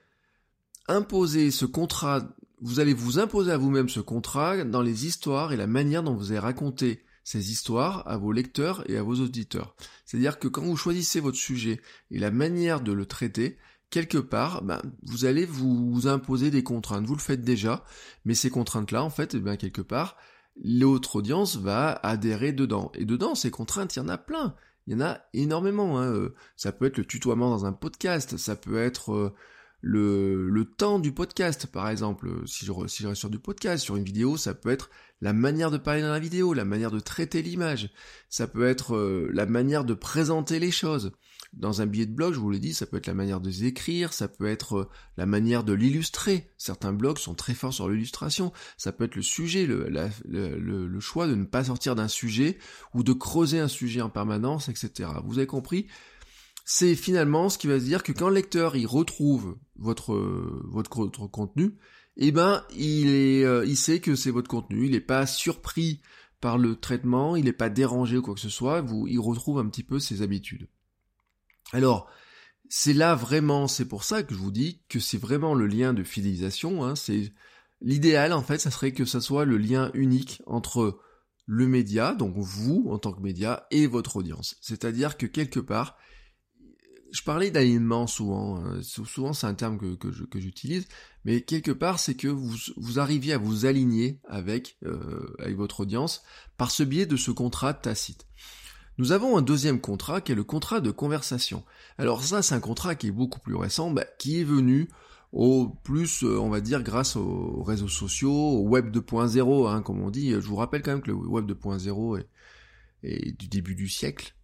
imposer 0.89 1.51
ce 1.51 1.65
contrat, 1.65 2.29
vous 2.61 2.81
allez 2.81 2.95
vous 2.95 3.19
imposer 3.19 3.53
à 3.53 3.57
vous-même 3.57 3.89
ce 3.89 4.01
contrat 4.01 4.65
dans 4.65 4.83
les 4.83 5.07
histoires 5.07 5.53
et 5.53 5.57
la 5.57 5.67
manière 5.67 6.03
dont 6.03 6.15
vous 6.15 6.31
allez 6.31 6.39
raconter 6.39 7.05
ces 7.25 7.51
histoires 7.51 8.07
à 8.07 8.19
vos 8.19 8.33
lecteurs 8.33 8.89
et 8.91 8.99
à 8.99 9.03
vos 9.03 9.15
auditeurs. 9.15 9.75
C'est-à-dire 10.05 10.39
que 10.39 10.49
quand 10.49 10.63
vous 10.63 10.77
choisissez 10.77 11.21
votre 11.21 11.39
sujet 11.39 11.81
et 12.11 12.19
la 12.19 12.31
manière 12.31 12.81
de 12.83 12.93
le 12.93 13.07
traiter, 13.07 13.57
quelque 13.91 14.19
part, 14.19 14.63
ben, 14.63 14.83
vous 15.03 15.25
allez 15.25 15.47
vous 15.47 16.07
imposer 16.07 16.51
des 16.51 16.63
contraintes. 16.63 17.07
Vous 17.07 17.15
le 17.15 17.21
faites 17.21 17.43
déjà, 17.43 17.85
mais 18.25 18.35
ces 18.35 18.51
contraintes-là, 18.51 19.03
en 19.03 19.11
fait, 19.11 19.35
eh 19.35 19.41
bien, 19.41 19.57
quelque 19.57 19.81
part, 19.83 20.17
l'autre 20.63 21.17
audience 21.17 21.57
va 21.57 21.93
adhérer 22.03 22.53
dedans. 22.53 22.93
Et 22.95 23.05
dedans, 23.05 23.35
ces 23.35 23.51
contraintes, 23.51 23.97
il 23.97 24.01
y 24.01 24.03
en 24.03 24.09
a 24.09 24.19
plein. 24.19 24.55
Il 24.87 24.93
y 24.93 24.97
en 24.97 25.01
a 25.01 25.21
énormément. 25.33 25.99
Hein. 25.99 26.13
Euh, 26.13 26.35
ça 26.57 26.73
peut 26.73 26.87
être 26.87 26.99
le 26.99 27.07
tutoiement 27.07 27.51
dans 27.51 27.65
un 27.65 27.73
podcast, 27.73 28.37
ça 28.37 28.55
peut 28.55 28.79
être 28.79 29.13
euh, 29.15 29.35
le, 29.87 30.49
le 30.49 30.65
temps 30.65 30.99
du 30.99 31.13
podcast, 31.13 31.67
par 31.67 31.91
exemple. 31.91 32.31
Si 32.47 32.65
je, 32.65 32.73
si 32.87 33.03
je 33.03 33.09
reste 33.09 33.21
sur 33.21 33.29
du 33.29 33.39
podcast, 33.39 33.85
sur 33.85 33.97
une 33.97 34.05
vidéo, 34.05 34.39
ça 34.39 34.55
peut 34.55 34.71
être 34.71 34.89
la 35.21 35.35
manière 35.35 35.71
de 35.71 35.77
parler 35.77 36.01
dans 36.01 36.11
la 36.11 36.19
vidéo, 36.19 36.55
la 36.55 36.65
manière 36.65 36.91
de 36.91 37.01
traiter 37.01 37.43
l'image. 37.43 37.91
Ça 38.31 38.47
peut 38.47 38.67
être 38.67 38.97
euh, 38.97 39.31
la 39.35 39.45
manière 39.45 39.85
de 39.85 39.93
présenter 39.93 40.59
les 40.59 40.71
choses. 40.71 41.13
Dans 41.53 41.83
un 41.83 41.87
billet 41.87 42.07
de 42.07 42.15
blog, 42.15 42.33
je 42.33 42.41
vous 42.41 42.51
l'ai 42.51 42.59
dit, 42.59 42.73
ça 42.73 42.87
peut 42.87 42.97
être 42.97 43.07
la 43.07 43.15
manière 43.15 43.41
de 43.41 43.51
écrire, 43.65 44.15
ça 44.15 44.27
peut 44.27 44.47
être 44.47 44.77
euh, 44.77 44.89
la 45.19 45.27
manière 45.27 45.65
de 45.65 45.75
l'illustrer. 45.75 46.51
Certains 46.57 46.95
blogs 46.95 47.19
sont 47.19 47.35
très 47.35 47.55
forts 47.55 47.75
sur 47.75 47.89
l'illustration. 47.89 48.55
Ça 48.79 48.91
peut 48.91 49.05
être 49.05 49.17
le 49.17 49.23
sujet, 49.23 49.67
le, 49.67 49.87
le, 50.25 50.87
le 50.87 51.01
choix 51.01 51.27
de 51.27 51.35
ne 51.35 51.45
pas 51.45 51.65
sortir 51.65 51.95
d'un 51.95 52.09
sujet 52.09 52.57
ou 52.95 53.03
de 53.03 53.13
creuser 53.13 53.61
un 53.61 53.69
sujet 53.69 54.01
en 54.01 54.11
permanence, 54.11 54.71
etc. 54.71 55.11
Vous 55.25 55.37
avez 55.37 55.47
compris? 55.47 55.89
C'est 56.65 56.97
finalement 56.97 57.49
ce 57.49 57.59
qui 57.59 57.67
va 57.67 57.79
se 57.79 57.85
dire 57.85 58.03
que 58.03 58.13
quand 58.13 58.29
le 58.29 58.35
lecteur 58.35 58.75
il 58.77 58.87
retrouve 58.87 59.59
votre 59.77 60.15
votre, 60.65 60.89
contenu, 61.29 61.77
eh 62.17 62.33
ben 62.33 62.65
il 62.75 63.09
est 63.09 63.45
euh, 63.45 63.65
il 63.67 63.77
sait 63.77 64.01
que 64.01 64.17
c'est 64.17 64.31
votre 64.31 64.49
contenu, 64.49 64.87
il 64.87 64.93
n'est 64.93 65.01
pas 65.01 65.27
surpris 65.27 66.01
par 66.41 66.59
le 66.59 66.77
traitement, 66.77 67.37
il 67.37 67.45
n'est 67.45 67.53
pas 67.53 67.71
dérangé 67.71 68.19
ou 68.19 68.23
quoi 68.23 68.35
que 68.35 68.41
ce 68.41 68.49
soit, 68.49 68.81
vous 68.81 69.07
il 69.07 69.19
retrouve 69.19 69.59
un 69.59 69.69
petit 69.69 69.83
peu 69.83 69.99
ses 69.99 70.23
habitudes. 70.23 70.69
Alors 71.73 72.09
c'est 72.71 72.95
là 72.95 73.15
vraiment, 73.15 73.69
c'est 73.69 73.87
pour 73.87 74.05
ça 74.05 74.23
que 74.23 74.35
je 74.35 74.39
vous 74.39 74.51
dis 74.51 74.83
que 74.89 74.99
c'est 74.99 75.19
vraiment 75.19 75.55
le 75.55 75.67
lien 75.67 75.93
de 75.93 76.03
fidélisation. 76.03 76.85
Hein, 76.85 76.97
c'est 76.97 77.33
l'idéal 77.83 78.33
en 78.33 78.43
fait, 78.43 78.59
ça 78.59 78.71
serait 78.71 78.93
que 78.93 79.05
ça 79.05 79.21
soit 79.21 79.45
le 79.45 79.59
lien 79.59 79.91
unique 79.93 80.43
entre 80.47 80.99
le 81.47 81.67
média, 81.69 82.15
donc 82.15 82.35
vous 82.37 82.87
en 82.89 82.99
tant 82.99 83.13
que 83.13 83.21
média, 83.21 83.67
et 83.71 83.87
votre 83.87 84.17
audience. 84.17 84.57
C'est-à-dire 84.63 85.19
que 85.19 85.27
quelque 85.27 85.61
part, 85.61 85.99
je 87.15 87.23
parlais 87.23 87.53
d'alignement 87.53 88.09
souvent, 88.09 88.61
euh, 88.65 88.83
souvent 88.83 89.33
c'est 89.33 89.47
un 89.47 89.55
terme 89.55 89.79
que, 89.79 89.95
que 89.95 90.41
j'utilise, 90.41 90.89
mais 91.25 91.43
quelque 91.43 91.71
part 91.71 92.01
c'est 92.01 92.17
que 92.17 92.27
vous, 92.27 92.57
vous 92.77 92.99
arriviez 92.99 93.35
à 93.35 93.39
vous 93.39 93.67
aligner 93.67 94.19
avec, 94.29 94.79
euh, 94.85 95.33
avec 95.39 95.57
votre 95.57 95.81
audience 95.81 96.25
par 96.57 96.73
ce 96.73 96.83
biais 96.83 97.07
de 97.07 97.17
ce 97.17 97.31
contrat 97.31 97.73
tacite. 97.73 98.27
Nous 98.99 99.13
avons 99.13 99.37
un 99.37 99.43
deuxième 99.43 99.81
contrat 99.81 100.21
qui 100.21 100.33
est 100.33 100.35
le 100.35 100.43
contrat 100.43 100.81
de 100.81 100.91
conversation. 100.91 101.65
Alors 101.99 102.21
ça 102.25 102.43
c'est 102.43 102.57
un 102.57 102.61
contrat 102.61 102.97
qui 102.97 103.07
est 103.07 103.13
beaucoup 103.13 103.39
plus 103.39 103.55
récent, 103.55 103.93
bah, 103.93 104.07
qui 104.19 104.41
est 104.41 104.45
venu 104.45 104.89
au 105.31 105.69
plus, 105.69 106.25
euh, 106.25 106.41
on 106.41 106.49
va 106.49 106.61
dire, 106.61 106.83
grâce 106.83 107.15
aux 107.15 107.63
réseaux 107.63 107.89
sociaux, 107.89 108.33
au 108.33 108.63
web 108.63 108.91
2.0, 108.91 109.69
hein, 109.69 109.83
comme 109.83 110.01
on 110.01 110.11
dit. 110.11 110.33
Je 110.33 110.39
vous 110.39 110.57
rappelle 110.57 110.83
quand 110.83 110.93
même 110.93 111.03
que 111.03 111.13
le 111.13 111.17
web 111.17 111.49
2.0 111.49 112.19
est, 112.19 112.29
est 113.05 113.39
du 113.39 113.47
début 113.47 113.77
du 113.77 113.89
siècle, 113.89 114.35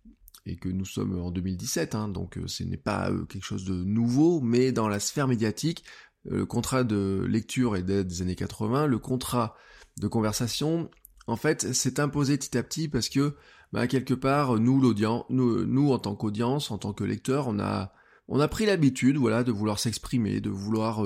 et 0.46 0.56
que 0.56 0.68
nous 0.68 0.84
sommes 0.84 1.18
en 1.18 1.30
2017, 1.30 1.94
hein, 1.94 2.08
donc 2.08 2.38
euh, 2.38 2.46
ce 2.46 2.64
n'est 2.64 2.76
pas 2.76 3.10
euh, 3.10 3.24
quelque 3.24 3.44
chose 3.44 3.64
de 3.64 3.74
nouveau, 3.74 4.40
mais 4.40 4.72
dans 4.72 4.88
la 4.88 5.00
sphère 5.00 5.28
médiatique, 5.28 5.84
euh, 6.30 6.38
le 6.38 6.46
contrat 6.46 6.84
de 6.84 7.26
lecture 7.28 7.76
est 7.76 7.82
des 7.82 8.22
années 8.22 8.36
80, 8.36 8.86
le 8.86 8.98
contrat 8.98 9.54
de 9.98 10.08
conversation, 10.08 10.90
en 11.26 11.36
fait, 11.36 11.72
s'est 11.74 12.00
imposé 12.00 12.38
petit 12.38 12.56
à 12.56 12.62
petit 12.62 12.88
parce 12.88 13.08
que, 13.08 13.36
bah, 13.72 13.86
quelque 13.86 14.14
part, 14.14 14.58
nous, 14.58 14.80
l'audience, 14.80 15.24
nous, 15.28 15.64
nous, 15.66 15.92
en 15.92 15.98
tant 15.98 16.16
qu'audience, 16.16 16.70
en 16.70 16.78
tant 16.78 16.92
que 16.92 17.04
lecteur, 17.04 17.48
on 17.48 17.58
a, 17.60 17.92
on 18.26 18.40
a 18.40 18.48
pris 18.48 18.66
l'habitude, 18.66 19.16
voilà, 19.16 19.44
de 19.44 19.52
vouloir 19.52 19.78
s'exprimer, 19.78 20.40
de 20.40 20.50
vouloir 20.50 21.04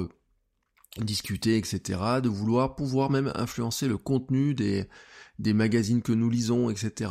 discuter, 0.99 1.59
etc., 1.59 1.99
de 2.23 2.29
vouloir 2.29 2.77
pouvoir 2.77 3.11
même 3.11 3.33
influencer 3.35 3.89
le 3.89 3.99
contenu 3.99 4.55
des, 4.55 4.89
des 5.39 5.53
magazines 5.53 6.03
que 6.03 6.13
nous 6.13 6.31
lisons, 6.31 6.71
etc. 6.71 7.11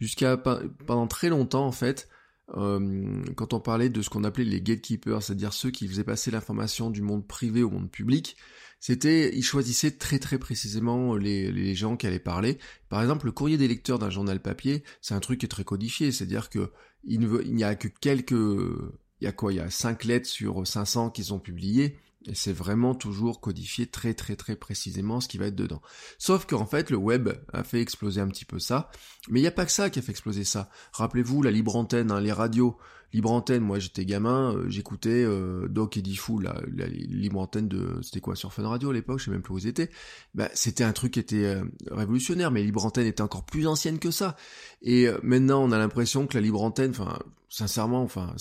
Jusqu'à 0.00 0.36
pendant 0.36 1.06
très 1.06 1.28
longtemps 1.28 1.66
en 1.66 1.72
fait, 1.72 2.08
euh, 2.56 3.22
quand 3.36 3.54
on 3.54 3.60
parlait 3.60 3.88
de 3.88 4.02
ce 4.02 4.10
qu'on 4.10 4.24
appelait 4.24 4.44
les 4.44 4.60
gatekeepers, 4.60 5.22
c'est-à-dire 5.22 5.52
ceux 5.52 5.70
qui 5.70 5.88
faisaient 5.88 6.04
passer 6.04 6.30
l'information 6.30 6.90
du 6.90 7.02
monde 7.02 7.26
privé 7.26 7.62
au 7.62 7.70
monde 7.70 7.90
public, 7.90 8.36
c'était, 8.80 9.34
ils 9.34 9.42
choisissaient 9.42 9.92
très 9.92 10.18
très 10.18 10.38
précisément 10.38 11.16
les, 11.16 11.50
les 11.50 11.74
gens 11.74 11.96
qui 11.96 12.06
allaient 12.06 12.18
parler. 12.18 12.58
Par 12.90 13.00
exemple, 13.00 13.26
le 13.26 13.32
courrier 13.32 13.56
des 13.56 13.66
lecteurs 13.66 13.98
d'un 13.98 14.10
journal 14.10 14.40
papier, 14.42 14.84
c'est 15.00 15.14
un 15.14 15.20
truc 15.20 15.40
qui 15.40 15.46
est 15.46 15.48
très 15.48 15.64
codifié, 15.64 16.12
c'est-à-dire 16.12 16.50
que 16.50 16.70
il 17.04 17.20
n'y 17.20 17.64
a 17.64 17.74
que 17.74 17.88
quelques, 17.88 18.32
il 18.32 19.24
y 19.24 19.26
a 19.26 19.32
quoi, 19.32 19.52
il 19.52 19.56
y 19.56 19.60
a 19.60 19.70
5 19.70 20.04
lettres 20.04 20.28
sur 20.28 20.66
500 20.66 21.10
qui 21.10 21.24
sont 21.24 21.38
publiées, 21.38 21.96
Et 22.26 22.34
c'est 22.34 22.52
vraiment 22.52 22.94
toujours 22.94 23.40
codifié 23.40 23.86
très 23.86 24.14
très 24.14 24.34
très 24.36 24.56
précisément 24.56 25.20
ce 25.20 25.28
qui 25.28 25.36
va 25.36 25.46
être 25.46 25.54
dedans. 25.54 25.82
Sauf 26.18 26.46
qu'en 26.46 26.66
fait, 26.66 26.90
le 26.90 26.96
web 26.96 27.28
a 27.52 27.64
fait 27.64 27.80
exploser 27.80 28.20
un 28.20 28.28
petit 28.28 28.46
peu 28.46 28.58
ça. 28.58 28.90
Mais 29.28 29.40
il 29.40 29.42
n'y 29.42 29.48
a 29.48 29.52
pas 29.52 29.66
que 29.66 29.72
ça 29.72 29.90
qui 29.90 29.98
a 29.98 30.02
fait 30.02 30.12
exploser 30.12 30.44
ça. 30.44 30.70
Rappelez-vous, 30.92 31.42
la 31.42 31.50
libre 31.50 31.76
antenne, 31.76 32.10
hein, 32.10 32.20
les 32.20 32.32
radios. 32.32 32.78
Libre 33.14 33.30
antenne, 33.30 33.62
moi 33.62 33.78
j'étais 33.78 34.04
gamin, 34.04 34.56
euh, 34.56 34.68
j'écoutais 34.68 35.24
euh, 35.24 35.68
Doc 35.68 35.96
et 35.96 36.02
Diffou, 36.02 36.40
la, 36.40 36.56
libre 36.88 37.38
antenne 37.38 37.68
de... 37.68 38.00
C'était 38.02 38.18
quoi, 38.18 38.34
sur 38.34 38.52
Fun 38.52 38.66
Radio 38.66 38.90
à 38.90 38.92
l'époque, 38.92 39.20
je 39.20 39.26
sais 39.26 39.30
même 39.30 39.40
plus 39.40 39.54
où 39.54 39.58
ils 39.58 39.68
étaient. 39.68 39.88
Bah, 40.34 40.48
c'était 40.52 40.82
un 40.82 40.92
truc 40.92 41.12
qui 41.12 41.20
était 41.20 41.44
euh, 41.44 41.64
révolutionnaire, 41.92 42.50
mais 42.50 42.64
libre 42.64 42.84
antenne 42.84 43.06
était 43.06 43.22
encore 43.22 43.44
plus 43.44 43.68
ancienne 43.68 44.00
que 44.00 44.10
ça. 44.10 44.34
Et 44.82 45.06
maintenant, 45.22 45.62
on 45.62 45.70
a 45.70 45.78
l'impression 45.78 46.26
que 46.26 46.34
la 46.34 46.40
libre 46.40 46.60
antenne, 46.60 46.90
enfin, 46.90 47.16
sincèrement, 47.54 48.02
enfin, 48.02 48.34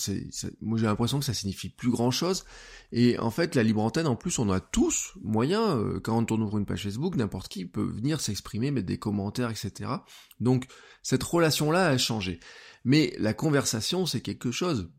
moi 0.62 0.80
j'ai 0.80 0.88
l'impression 0.88 1.20
que 1.20 1.26
ça 1.26 1.36
signifie 1.36 1.70
plus 1.70 1.92
grand 1.92 2.10
chose. 2.10 2.46
Et 2.92 3.20
en 3.20 3.30
fait, 3.30 3.54
la 3.54 3.62
libre 3.62 3.82
antenne, 3.84 4.08
en 4.08 4.16
plus, 4.16 4.40
on 4.40 4.50
a 4.50 4.60
tous 4.60 5.14
moyen, 5.22 5.78
euh, 5.78 6.00
quand 6.00 6.32
on 6.32 6.42
ouvre 6.42 6.58
une 6.58 6.66
page 6.66 6.84
Facebook, 6.84 7.16
n'importe 7.16 7.48
qui 7.48 7.66
peut 7.66 7.84
venir 7.84 8.20
s'exprimer, 8.20 8.72
mettre 8.72 8.88
des 8.88 8.98
commentaires, 8.98 9.52
etc. 9.52 9.92
Donc, 10.40 10.66
cette 11.04 11.24
relation-là 11.24 11.90
a 11.90 11.98
changé. 11.98 12.40
Mais 12.84 13.14
la 13.20 13.34
conversation, 13.34 14.06
c'est 14.06 14.22
quelque 14.22 14.52
chose. 14.52 14.92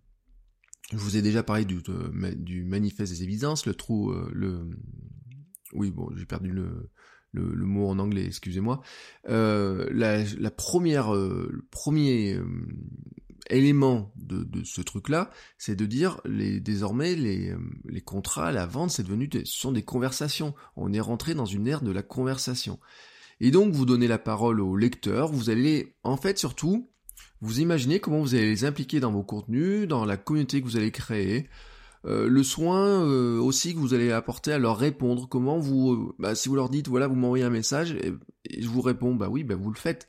Je 0.91 0.97
vous 0.97 1.17
ai 1.17 1.23
déjà 1.23 1.43
parlé 1.43 1.65
du, 1.65 1.83
du 2.37 2.65
manifeste 2.65 3.13
des 3.13 3.23
évidences, 3.23 3.67
le 3.67 3.75
trou, 3.75 4.11
euh, 4.11 4.31
le, 4.33 4.69
oui, 5.73 5.91
bon, 5.91 6.11
j'ai 6.15 6.27
perdu 6.27 6.51
le, 6.51 6.91
le, 7.33 7.67
mot 7.67 7.89
en 7.89 7.99
anglais, 7.99 8.27
excusez-moi. 8.27 8.83
Euh, 9.29 9.89
la, 9.93 10.51
première, 10.51 11.13
le 11.13 11.67
premier 11.71 12.39
élément 13.51 14.13
de, 14.17 14.65
ce 14.65 14.81
truc-là, 14.81 15.31
c'est 15.59 15.77
de 15.77 15.87
dire 15.87 16.21
les 16.25 16.61
désormais 16.61 17.15
les, 17.15 17.51
euh, 17.51 17.59
les 17.85 18.01
contrats, 18.01 18.53
la 18.53 18.67
vente, 18.67 18.91
c'est 18.91 19.03
devenu 19.03 19.29
ce 19.33 19.45
sont 19.45 19.73
des 19.73 19.83
conversations. 19.83 20.55
On 20.77 20.93
est 20.93 21.01
rentré 21.01 21.35
dans 21.35 21.47
une 21.47 21.67
ère 21.67 21.83
de 21.83 21.91
la 21.91 22.03
conversation. 22.03 22.79
Et 23.41 23.51
donc 23.51 23.73
vous 23.73 23.87
donnez 23.87 24.07
la 24.07 24.19
parole 24.19 24.61
aux 24.61 24.77
lecteurs, 24.77 25.33
vous 25.33 25.51
allez 25.51 25.97
en 26.03 26.17
fait 26.17 26.39
surtout 26.39 26.91
vous 27.41 27.61
imaginez 27.61 28.01
comment 28.01 28.21
vous 28.21 28.35
allez 28.35 28.49
les 28.49 28.65
impliquer 28.65 29.01
dans 29.01 29.13
vos 29.13 29.23
contenus, 29.23 29.87
dans 29.89 30.05
la 30.05 30.17
communauté 30.17 30.61
que 30.61 30.67
vous 30.67 30.77
allez 30.77 30.91
créer, 30.91 31.49
euh, 32.07 32.29
le 32.29 32.43
soin 32.43 33.03
euh, 33.05 33.39
aussi 33.39 33.75
que 33.75 33.79
vous 33.79 33.95
allez 33.95 34.13
apporter 34.13 34.53
à 34.53 34.59
leur 34.59 34.77
répondre. 34.77 35.27
Comment 35.29 35.59
vous, 35.59 36.15
bah, 36.19 36.35
si 36.35 36.49
vous 36.49 36.55
leur 36.55 36.69
dites 36.69 36.89
voilà 36.89 37.07
vous 37.07 37.15
m'envoyez 37.15 37.45
un 37.45 37.51
message 37.51 37.93
et, 37.93 38.13
je 38.61 38.69
vous 38.69 38.83
réponds 38.83 39.15
bah 39.15 39.29
oui 39.31 39.43
bah 39.43 39.55
vous 39.55 39.71
le 39.71 39.79
faites. 39.79 40.07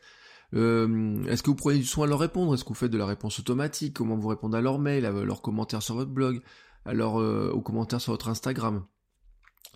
Euh, 0.53 1.23
est-ce 1.25 1.41
que 1.41 1.49
vous 1.49 1.55
prenez 1.55 1.79
du 1.79 1.85
soin 1.85 2.05
à 2.05 2.09
leur 2.09 2.19
répondre? 2.19 2.53
Est-ce 2.53 2.63
que 2.63 2.69
vous 2.69 2.75
faites 2.75 2.91
de 2.91 2.97
la 2.97 3.05
réponse 3.05 3.39
automatique? 3.39 3.93
Comment 3.93 4.15
vous 4.17 4.27
répondez 4.27 4.57
à 4.57 4.61
leurs 4.61 4.79
mails, 4.79 5.05
à 5.05 5.11
leurs 5.11 5.41
commentaires 5.41 5.81
sur 5.81 5.95
votre 5.95 6.11
blog, 6.11 6.41
à 6.85 6.91
euh, 6.91 7.51
aux 7.51 7.61
commentaires 7.61 8.01
sur 8.01 8.11
votre 8.11 8.29
Instagram? 8.29 8.85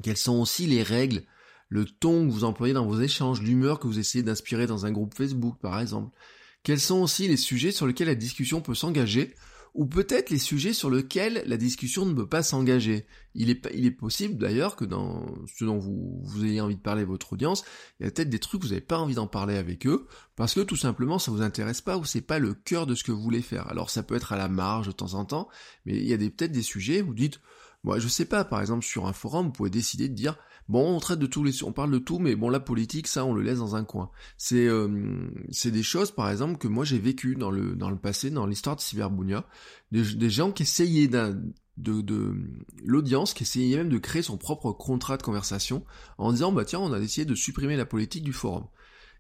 Quelles 0.04 0.18
sont 0.18 0.40
aussi 0.40 0.68
les 0.68 0.84
règles, 0.84 1.24
le 1.70 1.86
ton 1.86 2.28
que 2.28 2.32
vous 2.32 2.44
employez 2.44 2.74
dans 2.74 2.86
vos 2.86 3.00
échanges, 3.00 3.42
l'humeur 3.42 3.80
que 3.80 3.88
vous 3.88 4.00
essayez 4.00 4.24
d'inspirer 4.24 4.68
dans 4.68 4.86
un 4.86 4.92
groupe 4.92 5.14
Facebook 5.14 5.58
par 5.62 5.80
exemple? 5.80 6.12
Quels 6.64 6.80
sont 6.80 7.02
aussi 7.02 7.28
les 7.28 7.38
sujets 7.38 7.72
sur 7.72 7.88
lesquels 7.88 8.08
la 8.08 8.16
discussion 8.16 8.62
peut 8.62 8.76
s'engager 8.76 9.34
ou 9.76 9.86
peut-être 9.86 10.30
les 10.30 10.40
sujets 10.40 10.74
sur 10.74 10.90
lesquels 10.90 11.44
la 11.46 11.56
discussion 11.56 12.06
ne 12.06 12.14
peut 12.14 12.28
pas 12.28 12.44
s'engager? 12.44 13.06
Il 13.36 13.50
est, 13.50 13.92
possible 13.92 14.38
d'ailleurs 14.38 14.76
que 14.76 14.84
dans 14.84 15.26
ce 15.48 15.64
dont 15.64 15.78
vous, 15.78 16.20
vous 16.24 16.46
ayez 16.46 16.60
envie 16.60 16.76
de 16.76 16.82
parler 16.82 17.04
à 17.04 17.06
votre 17.06 17.34
audience, 17.34 17.64
il 18.00 18.06
y 18.06 18.10
a 18.10 18.12
peut-être 18.12 18.30
des 18.30 18.40
trucs 18.40 18.62
que 18.62 18.66
vous 18.66 18.74
n'avez 18.74 18.86
pas 18.86 18.98
envie 18.98 19.16
d'en 19.16 19.28
parler 19.28 19.56
avec 19.56 19.88
eux, 19.88 20.08
parce 20.36 20.54
que 20.54 20.62
tout 20.62 20.76
simplement 20.76 21.20
ça 21.20 21.32
vous 21.32 21.42
intéresse 21.42 21.82
pas 21.82 21.98
ou 21.98 22.04
c'est 22.04 22.22
pas 22.22 22.40
le 22.40 22.54
cœur 22.54 22.88
de 22.88 22.96
ce 22.96 23.04
que 23.04 23.12
vous 23.12 23.22
voulez 23.22 23.42
faire. 23.42 23.70
Alors 23.70 23.90
ça 23.90 24.04
peut 24.04 24.16
être 24.16 24.34
à 24.34 24.38
la 24.38 24.50
marge 24.50 24.88
de 24.88 24.92
temps 24.92 25.14
en 25.14 25.24
temps, 25.24 25.48
mais 25.86 25.96
il 25.96 26.08
y 26.08 26.14
a 26.14 26.18
peut-être 26.18 26.52
des 26.52 26.64
sujets 26.64 27.02
où 27.02 27.08
vous 27.08 27.14
dites, 27.14 27.40
moi 27.84 28.00
je 28.00 28.08
sais 28.08 28.26
pas, 28.26 28.44
par 28.44 28.60
exemple 28.60 28.84
sur 28.84 29.08
un 29.08 29.14
forum, 29.14 29.46
vous 29.46 29.52
pouvez 29.54 29.70
décider 29.70 30.10
de 30.10 30.16
dire, 30.16 30.38
Bon, 30.70 30.96
on 30.96 31.00
traite 31.00 31.18
de 31.18 31.26
tous 31.26 31.44
les, 31.44 31.64
on 31.64 31.72
parle 31.72 31.90
de 31.90 31.98
tout, 31.98 32.20
mais 32.20 32.36
bon, 32.36 32.48
la 32.48 32.60
politique, 32.60 33.08
ça, 33.08 33.26
on 33.26 33.34
le 33.34 33.42
laisse 33.42 33.58
dans 33.58 33.76
un 33.76 33.84
coin. 33.84 34.12
C'est, 34.38 34.68
euh, 34.68 35.28
c'est 35.50 35.72
des 35.72 35.82
choses, 35.82 36.12
par 36.12 36.30
exemple, 36.30 36.60
que 36.60 36.68
moi 36.68 36.86
j'ai 36.86 37.00
vécu 37.00 37.36
dans 37.36 37.50
le 37.50 37.76
dans 37.76 37.90
le 37.90 37.98
passé, 37.98 38.30
dans 38.30 38.46
l'histoire 38.46 38.76
de 38.76 38.82
Cyberbounia, 38.82 39.46
des, 39.92 40.30
gens 40.30 40.52
qui 40.52 40.62
essayaient 40.64 41.08
de, 41.08 42.02
de 42.02 42.36
l'audience 42.84 43.34
qui 43.34 43.44
essayait 43.44 43.78
même 43.78 43.90
de 43.90 43.98
créer 43.98 44.22
son 44.22 44.38
propre 44.38 44.72
contrat 44.72 45.18
de 45.18 45.24
conversation 45.24 45.84
en 46.20 46.32
disant 46.32 46.52
bah 46.52 46.66
tiens 46.66 46.80
on 46.80 46.94
a 46.94 47.00
décidé 47.00 47.26
de 47.26 47.36
supprimer 47.36 47.76
la 47.76 47.88
politique 47.88 48.24
du 48.24 48.34
forum. 48.34 48.66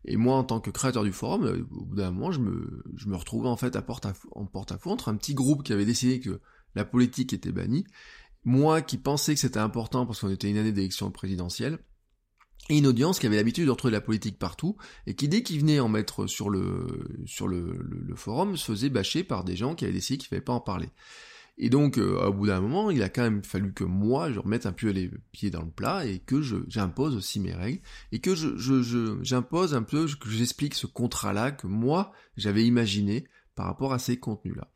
Et 0.06 0.18
moi 0.18 0.36
en 0.36 0.44
tant 0.44 0.60
que 0.60 0.70
créateur 0.70 1.04
du 1.04 1.12
forum, 1.12 1.46
euh, 1.46 1.66
au 1.72 1.84
bout 1.84 1.96
d'un 1.96 2.12
moment 2.12 2.32
je 2.32 2.42
me, 2.42 2.84
je 2.96 3.08
me 3.08 3.16
retrouvais 3.16 3.50
en 3.50 3.58
fait 3.58 3.76
à 3.76 3.82
porte 3.82 4.06
à, 4.06 4.14
en 4.34 4.46
porte-à-faux 4.46 4.92
entre 4.92 5.10
un 5.10 5.16
petit 5.16 5.34
groupe 5.34 5.64
qui 5.64 5.74
avait 5.74 5.86
décidé 5.86 6.20
que 6.20 6.40
la 6.76 6.86
politique 6.86 7.34
était 7.34 7.52
bannie 7.52 7.86
moi 8.44 8.82
qui 8.82 8.98
pensais 8.98 9.34
que 9.34 9.40
c'était 9.40 9.60
important 9.60 10.06
parce 10.06 10.22
qu'on 10.22 10.32
était 10.32 10.50
une 10.50 10.58
année 10.58 10.72
d'élection 10.72 11.12
présidentielle, 11.12 11.80
et 12.70 12.78
une 12.78 12.88
audience 12.88 13.20
qui 13.20 13.26
avait 13.26 13.36
l'habitude 13.36 13.66
de 13.66 13.72
retrouver 13.72 13.92
la 13.92 14.02
politique 14.02 14.38
partout, 14.38 14.78
et 15.08 15.16
qui 15.16 15.28
dès 15.28 15.42
qu'il 15.42 15.60
venait 15.60 15.80
en 15.80 15.90
mettre 15.90 16.28
sur 16.28 16.50
le 16.50 16.86
sur 17.26 17.48
le, 17.48 18.14
forum, 18.16 18.58
se 18.58 18.72
faisait 18.72 18.90
bâcher 18.90 19.24
par 19.24 19.44
des 19.44 19.56
gens 19.56 19.76
qui 19.76 19.86
avaient 19.86 19.94
décidé 19.94 20.18
qu'il 20.18 20.28
ne 20.28 20.30
fallait 20.30 20.42
pas 20.42 20.54
en 20.54 20.62
parler. 20.62 20.90
Et 21.62 21.70
donc, 21.70 21.98
euh, 21.98 22.26
au 22.26 22.34
bout 22.34 22.48
d'un 22.48 22.62
moment, 22.62 22.90
il 22.90 23.04
a 23.04 23.10
quand 23.10 23.24
même 23.24 23.44
fallu 23.44 23.74
que 23.74 23.84
moi, 23.84 24.32
je 24.32 24.40
remette 24.40 24.66
un 24.66 24.72
peu 24.72 24.90
les 24.90 25.12
pieds 25.34 25.50
dans 25.50 25.62
le 25.62 25.70
plat 25.70 26.06
et 26.06 26.20
que 26.20 26.42
je 26.42 26.56
j'impose 26.70 27.16
aussi 27.16 27.42
mes 27.42 27.54
règles 27.54 27.82
et 28.14 28.20
que 28.20 28.34
je 28.34 29.20
j'impose 29.22 29.74
un 29.74 29.84
peu, 29.84 30.06
que 30.06 30.30
j'explique 30.30 30.74
ce 30.74 30.88
contrat-là 30.88 31.52
que 31.52 31.68
moi 31.68 32.14
j'avais 32.38 32.66
imaginé 32.66 33.28
par 33.56 33.66
rapport 33.66 33.92
à 33.92 34.00
ces 34.00 34.18
contenus-là. 34.18 34.72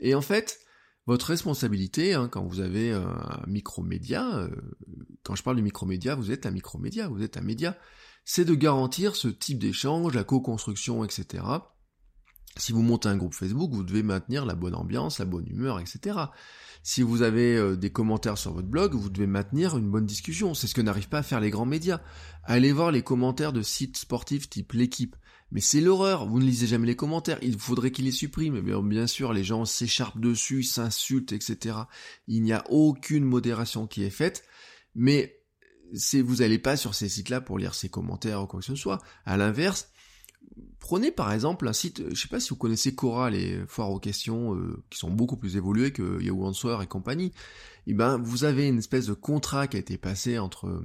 Et 0.00 0.14
en 0.14 0.20
fait, 0.20 0.60
votre 1.06 1.26
responsabilité, 1.26 2.14
hein, 2.14 2.28
quand 2.28 2.44
vous 2.44 2.60
avez 2.60 2.92
un 2.92 3.42
micromédia, 3.46 4.38
euh, 4.38 4.48
quand 5.22 5.36
je 5.36 5.42
parle 5.42 5.56
du 5.56 5.62
micromédia, 5.62 6.14
vous 6.14 6.32
êtes 6.32 6.46
un 6.46 6.50
micromédia, 6.50 7.08
vous 7.08 7.22
êtes 7.22 7.36
un 7.36 7.42
média, 7.42 7.76
c'est 8.24 8.44
de 8.44 8.54
garantir 8.54 9.14
ce 9.14 9.28
type 9.28 9.58
d'échange, 9.58 10.14
la 10.14 10.24
co-construction, 10.24 11.04
etc. 11.04 11.44
Si 12.56 12.72
vous 12.72 12.82
montez 12.82 13.08
un 13.08 13.16
groupe 13.16 13.34
Facebook, 13.34 13.70
vous 13.72 13.84
devez 13.84 14.02
maintenir 14.02 14.46
la 14.46 14.54
bonne 14.54 14.74
ambiance, 14.74 15.18
la 15.18 15.26
bonne 15.26 15.46
humeur, 15.46 15.78
etc. 15.78 16.18
Si 16.82 17.02
vous 17.02 17.22
avez 17.22 17.56
euh, 17.56 17.76
des 17.76 17.90
commentaires 17.90 18.38
sur 18.38 18.52
votre 18.52 18.66
blog, 18.66 18.94
vous 18.94 19.10
devez 19.10 19.26
maintenir 19.26 19.76
une 19.76 19.90
bonne 19.90 20.06
discussion. 20.06 20.54
C'est 20.54 20.66
ce 20.66 20.74
que 20.74 20.80
n'arrivent 20.80 21.08
pas 21.08 21.18
à 21.18 21.22
faire 21.22 21.40
les 21.40 21.50
grands 21.50 21.66
médias. 21.66 22.00
Allez 22.44 22.72
voir 22.72 22.90
les 22.90 23.02
commentaires 23.02 23.52
de 23.52 23.62
sites 23.62 23.98
sportifs 23.98 24.48
type 24.48 24.72
l'équipe. 24.72 25.16
Mais 25.52 25.60
c'est 25.60 25.80
l'horreur, 25.80 26.26
vous 26.26 26.40
ne 26.40 26.44
lisez 26.44 26.66
jamais 26.66 26.86
les 26.86 26.96
commentaires, 26.96 27.38
il 27.40 27.58
faudrait 27.58 27.92
qu'ils 27.92 28.06
les 28.06 28.10
suppriment, 28.10 28.60
bien 28.60 29.06
sûr 29.06 29.32
les 29.32 29.44
gens 29.44 29.64
s'écharpent 29.64 30.18
dessus, 30.18 30.62
s'insultent, 30.64 31.32
etc. 31.32 31.76
Il 32.26 32.42
n'y 32.42 32.52
a 32.52 32.64
aucune 32.70 33.24
modération 33.24 33.86
qui 33.86 34.02
est 34.02 34.10
faite, 34.10 34.44
mais 34.94 35.40
c'est 35.94 36.20
vous 36.20 36.36
n'allez 36.36 36.58
pas 36.58 36.76
sur 36.76 36.94
ces 36.94 37.08
sites-là 37.08 37.40
pour 37.40 37.58
lire 37.58 37.74
ces 37.74 37.88
commentaires 37.88 38.42
ou 38.42 38.46
quoi 38.46 38.60
que 38.60 38.66
ce 38.66 38.74
soit. 38.74 39.00
À 39.24 39.36
l'inverse, 39.36 39.90
prenez 40.80 41.12
par 41.12 41.32
exemple 41.32 41.68
un 41.68 41.72
site, 41.72 42.02
je 42.12 42.20
sais 42.20 42.28
pas 42.28 42.40
si 42.40 42.50
vous 42.50 42.56
connaissez 42.56 42.94
Quora, 42.94 43.30
les 43.30 43.64
foires 43.66 43.90
aux 43.90 44.00
questions 44.00 44.54
euh, 44.54 44.82
qui 44.90 44.98
sont 44.98 45.10
beaucoup 45.10 45.36
plus 45.36 45.56
évoluées 45.56 45.92
que 45.92 46.20
Yahoo 46.20 46.44
Answer 46.44 46.78
et 46.82 46.86
compagnie. 46.86 47.32
Et 47.86 47.92
eh 47.92 47.94
ben 47.94 48.18
vous 48.18 48.42
avez 48.44 48.66
une 48.66 48.78
espèce 48.78 49.06
de 49.06 49.14
contrat 49.14 49.68
qui 49.68 49.76
a 49.76 49.80
été 49.80 49.96
passé 49.96 50.40
entre 50.40 50.82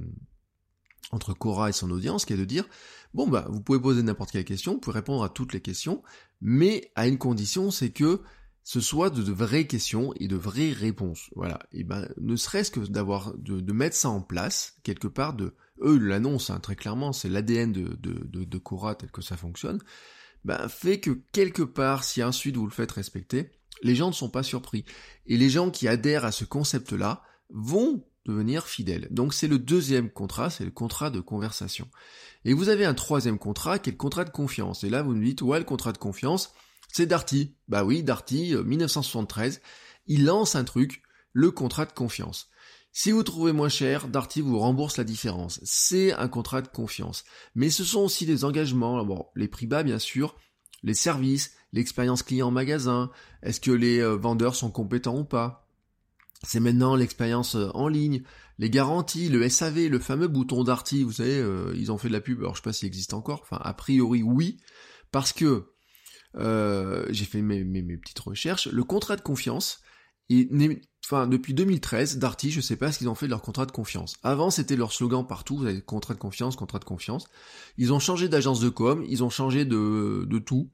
entre 1.11 1.33
Cora 1.33 1.69
et 1.69 1.73
son 1.73 1.91
audience, 1.91 2.25
qui 2.25 2.33
est 2.33 2.37
de 2.37 2.45
dire 2.45 2.65
bon 3.13 3.27
bah 3.27 3.47
vous 3.49 3.61
pouvez 3.61 3.79
poser 3.79 4.03
n'importe 4.03 4.31
quelle 4.31 4.45
question, 4.45 4.73
vous 4.73 4.79
pouvez 4.79 4.95
répondre 4.95 5.23
à 5.23 5.29
toutes 5.29 5.53
les 5.53 5.61
questions, 5.61 6.03
mais 6.39 6.91
à 6.95 7.07
une 7.07 7.17
condition, 7.17 7.71
c'est 7.71 7.91
que 7.91 8.21
ce 8.63 8.79
soit 8.79 9.09
de, 9.09 9.31
vraies 9.31 9.65
questions 9.65 10.13
et 10.17 10.27
de 10.27 10.35
vraies 10.35 10.71
réponses. 10.71 11.29
Voilà. 11.35 11.59
Et 11.71 11.83
ben 11.83 12.07
ne 12.17 12.35
serait-ce 12.35 12.71
que 12.71 12.79
d'avoir 12.79 13.33
de, 13.37 13.73
mettre 13.73 13.95
ça 13.95 14.09
en 14.09 14.21
place 14.21 14.77
quelque 14.83 15.07
part 15.07 15.33
de 15.33 15.55
eux 15.81 15.97
l'annoncent 15.97 16.53
hein, 16.53 16.59
très 16.59 16.75
clairement, 16.75 17.11
c'est 17.11 17.29
l'ADN 17.29 17.71
de, 17.71 17.95
de, 17.95 18.43
de, 18.43 18.57
Cora 18.57 18.95
tel 18.95 19.09
que 19.11 19.21
ça 19.21 19.35
fonctionne. 19.35 19.79
Ben 20.45 20.67
fait 20.69 20.99
que 20.99 21.21
quelque 21.31 21.63
part, 21.63 22.03
si 22.03 22.23
ensuite 22.23 22.55
vous 22.55 22.65
le 22.65 22.71
faites 22.71 22.91
respecter, 22.91 23.51
les 23.81 23.95
gens 23.95 24.09
ne 24.09 24.13
sont 24.13 24.29
pas 24.29 24.43
surpris. 24.43 24.85
Et 25.25 25.37
les 25.37 25.49
gens 25.49 25.71
qui 25.71 25.87
adhèrent 25.87 26.25
à 26.25 26.31
ce 26.31 26.45
concept-là 26.45 27.23
vont 27.49 28.05
devenir 28.25 28.67
fidèle. 28.67 29.07
Donc 29.11 29.33
c'est 29.33 29.47
le 29.47 29.59
deuxième 29.59 30.09
contrat, 30.09 30.49
c'est 30.49 30.65
le 30.65 30.71
contrat 30.71 31.09
de 31.09 31.19
conversation. 31.19 31.87
Et 32.45 32.53
vous 32.53 32.69
avez 32.69 32.85
un 32.85 32.93
troisième 32.93 33.39
contrat 33.39 33.79
qui 33.79 33.89
est 33.89 33.93
le 33.93 33.97
contrat 33.97 34.25
de 34.25 34.29
confiance. 34.29 34.83
Et 34.83 34.89
là 34.89 35.01
vous 35.01 35.13
me 35.13 35.23
dites, 35.23 35.41
ouais, 35.41 35.59
le 35.59 35.65
contrat 35.65 35.91
de 35.91 35.97
confiance, 35.97 36.53
c'est 36.91 37.05
Darty. 37.05 37.55
Bah 37.67 37.83
oui, 37.83 38.03
Darty, 38.03 38.55
1973, 38.55 39.55
euh, 39.55 39.59
il 40.07 40.25
lance 40.25 40.55
un 40.55 40.63
truc, 40.63 41.01
le 41.33 41.51
contrat 41.51 41.85
de 41.85 41.93
confiance. 41.93 42.49
Si 42.93 43.11
vous 43.11 43.23
trouvez 43.23 43.53
moins 43.53 43.69
cher, 43.69 44.09
Darty 44.09 44.41
vous 44.41 44.59
rembourse 44.59 44.97
la 44.97 45.05
différence. 45.05 45.61
C'est 45.63 46.11
un 46.13 46.27
contrat 46.27 46.61
de 46.61 46.67
confiance. 46.67 47.23
Mais 47.55 47.69
ce 47.69 47.85
sont 47.85 48.01
aussi 48.01 48.25
des 48.25 48.43
engagements, 48.43 49.05
bon, 49.05 49.25
les 49.35 49.47
prix 49.47 49.67
bas 49.67 49.83
bien 49.83 49.99
sûr, 49.99 50.35
les 50.83 50.93
services, 50.93 51.53
l'expérience 51.71 52.23
client 52.23 52.47
en 52.47 52.51
magasin, 52.51 53.09
est-ce 53.43 53.61
que 53.61 53.71
les 53.71 53.99
euh, 53.99 54.15
vendeurs 54.15 54.55
sont 54.55 54.71
compétents 54.71 55.17
ou 55.17 55.23
pas, 55.23 55.60
c'est 56.43 56.59
maintenant 56.59 56.95
l'expérience 56.95 57.55
euh, 57.55 57.69
en 57.73 57.87
ligne, 57.87 58.23
les 58.57 58.69
garanties, 58.69 59.29
le 59.29 59.47
SAV, 59.47 59.87
le 59.87 59.99
fameux 59.99 60.27
bouton 60.27 60.63
Darty, 60.63 61.03
vous 61.03 61.13
savez, 61.13 61.37
euh, 61.37 61.73
ils 61.75 61.91
ont 61.91 61.97
fait 61.97 62.07
de 62.07 62.13
la 62.13 62.21
pub, 62.21 62.39
alors 62.39 62.55
je 62.55 62.61
sais 62.61 62.63
pas 62.63 62.73
s'il 62.73 62.87
existe 62.87 63.13
encore, 63.13 63.41
enfin 63.41 63.59
a 63.63 63.73
priori 63.73 64.23
oui, 64.23 64.57
parce 65.11 65.33
que 65.33 65.71
euh, 66.35 67.05
j'ai 67.09 67.25
fait 67.25 67.41
mes, 67.41 67.63
mes, 67.63 67.97
petites 67.97 68.19
recherches, 68.19 68.67
le 68.67 68.83
contrat 68.83 69.15
de 69.15 69.21
confiance 69.21 69.81
enfin 71.05 71.27
depuis 71.27 71.53
2013, 71.53 72.17
Darty, 72.17 72.51
je 72.51 72.61
sais 72.61 72.75
pas 72.75 72.91
ce 72.91 72.97
qu'ils 72.97 73.09
ont 73.09 73.15
fait 73.15 73.25
de 73.25 73.31
leur 73.31 73.41
contrat 73.41 73.65
de 73.65 73.71
confiance. 73.71 74.17
Avant, 74.23 74.49
c'était 74.49 74.75
leur 74.75 74.91
slogan 74.91 75.25
partout, 75.25 75.57
vous 75.57 75.65
avez 75.65 75.81
contrat 75.81 76.13
de 76.13 76.19
confiance, 76.19 76.55
contrat 76.55 76.79
de 76.79 76.85
confiance. 76.85 77.27
Ils 77.77 77.91
ont 77.93 77.99
changé 77.99 78.29
d'agence 78.29 78.59
de 78.59 78.69
com, 78.69 79.03
ils 79.07 79.23
ont 79.23 79.29
changé 79.29 79.65
de, 79.65 80.39
tout. 80.45 80.71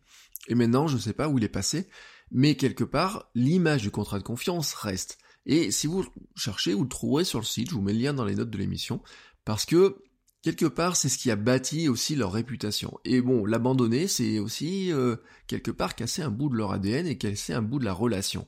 Et 0.48 0.56
maintenant, 0.56 0.88
je 0.88 0.98
sais 0.98 1.14
pas 1.14 1.28
où 1.28 1.38
il 1.38 1.44
est 1.44 1.50
passé, 1.50 1.90
mais 2.32 2.56
quelque 2.56 2.84
part, 2.84 3.30
l'image 3.36 3.82
du 3.82 3.92
contrat 3.92 4.20
de 4.20 4.24
confiance 4.24 4.74
reste. 4.74 5.18
Et 5.48 5.72
si 5.72 5.88
vous 5.88 6.06
cherchez, 6.36 6.74
vous 6.74 6.84
le 6.84 6.90
trouverez 6.90 7.24
sur 7.24 7.40
le 7.40 7.46
site, 7.46 7.70
je 7.70 7.76
vous 7.76 7.82
mets 7.82 7.94
le 7.94 8.00
lien 8.00 8.14
dans 8.14 8.26
les 8.26 8.36
notes 8.36 8.50
de 8.50 8.58
l'émission, 8.58 9.02
parce 9.46 9.66
que 9.66 9.98
quelque 10.44 10.66
part, 10.66 10.96
c'est 10.98 11.10
ce 11.10 11.18
qui 11.18 11.32
a 11.32 11.38
bâti 11.38 11.90
aussi 11.90 12.16
leur 12.16 12.34
réputation. 12.34 13.00
Et 13.06 13.22
bon, 13.22 13.46
l'abandonner, 13.46 14.08
c'est 14.08 14.40
aussi 14.40 14.92
euh, 14.92 15.16
quelque 15.48 15.72
part 15.72 15.96
casser 15.96 16.22
un 16.22 16.30
bout 16.30 16.50
de 16.50 16.56
leur 16.56 16.74
ADN 16.74 17.08
et 17.08 17.18
casser 17.18 17.54
un 17.54 17.62
bout 17.62 17.80
de 17.80 17.86
la 17.86 17.94
relation. 17.94 18.46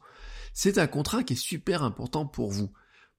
C'est 0.53 0.77
un 0.77 0.87
contrat 0.87 1.23
qui 1.23 1.33
est 1.33 1.37
super 1.37 1.83
important 1.83 2.25
pour 2.25 2.51
vous. 2.51 2.71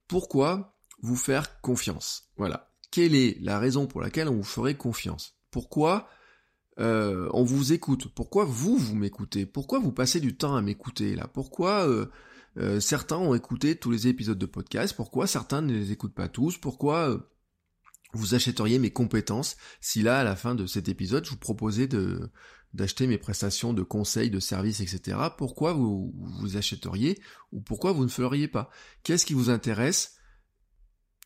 Pourquoi 0.08 0.76
vous 1.02 1.16
faire 1.16 1.60
confiance? 1.62 2.30
Voilà. 2.36 2.70
Quelle 2.90 3.14
est 3.14 3.38
la 3.40 3.58
raison 3.58 3.86
pour 3.86 4.00
laquelle 4.00 4.28
on 4.28 4.36
vous 4.36 4.42
ferait 4.42 4.76
confiance? 4.76 5.36
Pourquoi 5.50 6.08
euh, 6.78 7.28
on 7.32 7.44
vous 7.44 7.72
écoute? 7.72 8.08
Pourquoi 8.14 8.44
vous, 8.44 8.76
vous 8.76 8.94
m'écoutez? 8.94 9.46
Pourquoi 9.46 9.78
vous 9.78 9.92
passez 9.92 10.20
du 10.20 10.36
temps 10.36 10.56
à 10.56 10.62
m'écouter 10.62 11.14
là? 11.14 11.28
Pourquoi 11.28 11.88
euh, 11.88 12.06
euh, 12.56 12.80
certains 12.80 13.16
ont 13.16 13.34
écouté 13.34 13.76
tous 13.76 13.90
les 13.90 14.08
épisodes 14.08 14.38
de 14.38 14.46
podcast. 14.46 14.94
Pourquoi 14.96 15.26
certains 15.26 15.62
ne 15.62 15.72
les 15.72 15.92
écoutent 15.92 16.14
pas 16.14 16.28
tous? 16.28 16.58
Pourquoi 16.58 17.30
vous 18.12 18.34
achèteriez 18.34 18.78
mes 18.78 18.90
compétences 18.90 19.56
si 19.80 20.02
là, 20.02 20.18
à 20.20 20.24
la 20.24 20.36
fin 20.36 20.54
de 20.54 20.66
cet 20.66 20.88
épisode, 20.88 21.24
je 21.24 21.30
vous 21.30 21.36
proposais 21.36 21.86
de 21.86 22.30
d'acheter 22.72 23.08
mes 23.08 23.18
prestations 23.18 23.72
de 23.72 23.82
conseils, 23.82 24.30
de 24.30 24.38
services, 24.38 24.80
etc. 24.80 25.18
Pourquoi 25.36 25.72
vous, 25.72 26.14
vous 26.14 26.56
achèteriez 26.56 27.20
ou 27.50 27.60
pourquoi 27.60 27.90
vous 27.90 28.04
ne 28.04 28.08
feriez 28.08 28.46
pas? 28.46 28.70
Qu'est-ce 29.02 29.26
qui 29.26 29.34
vous 29.34 29.50
intéresse 29.50 30.18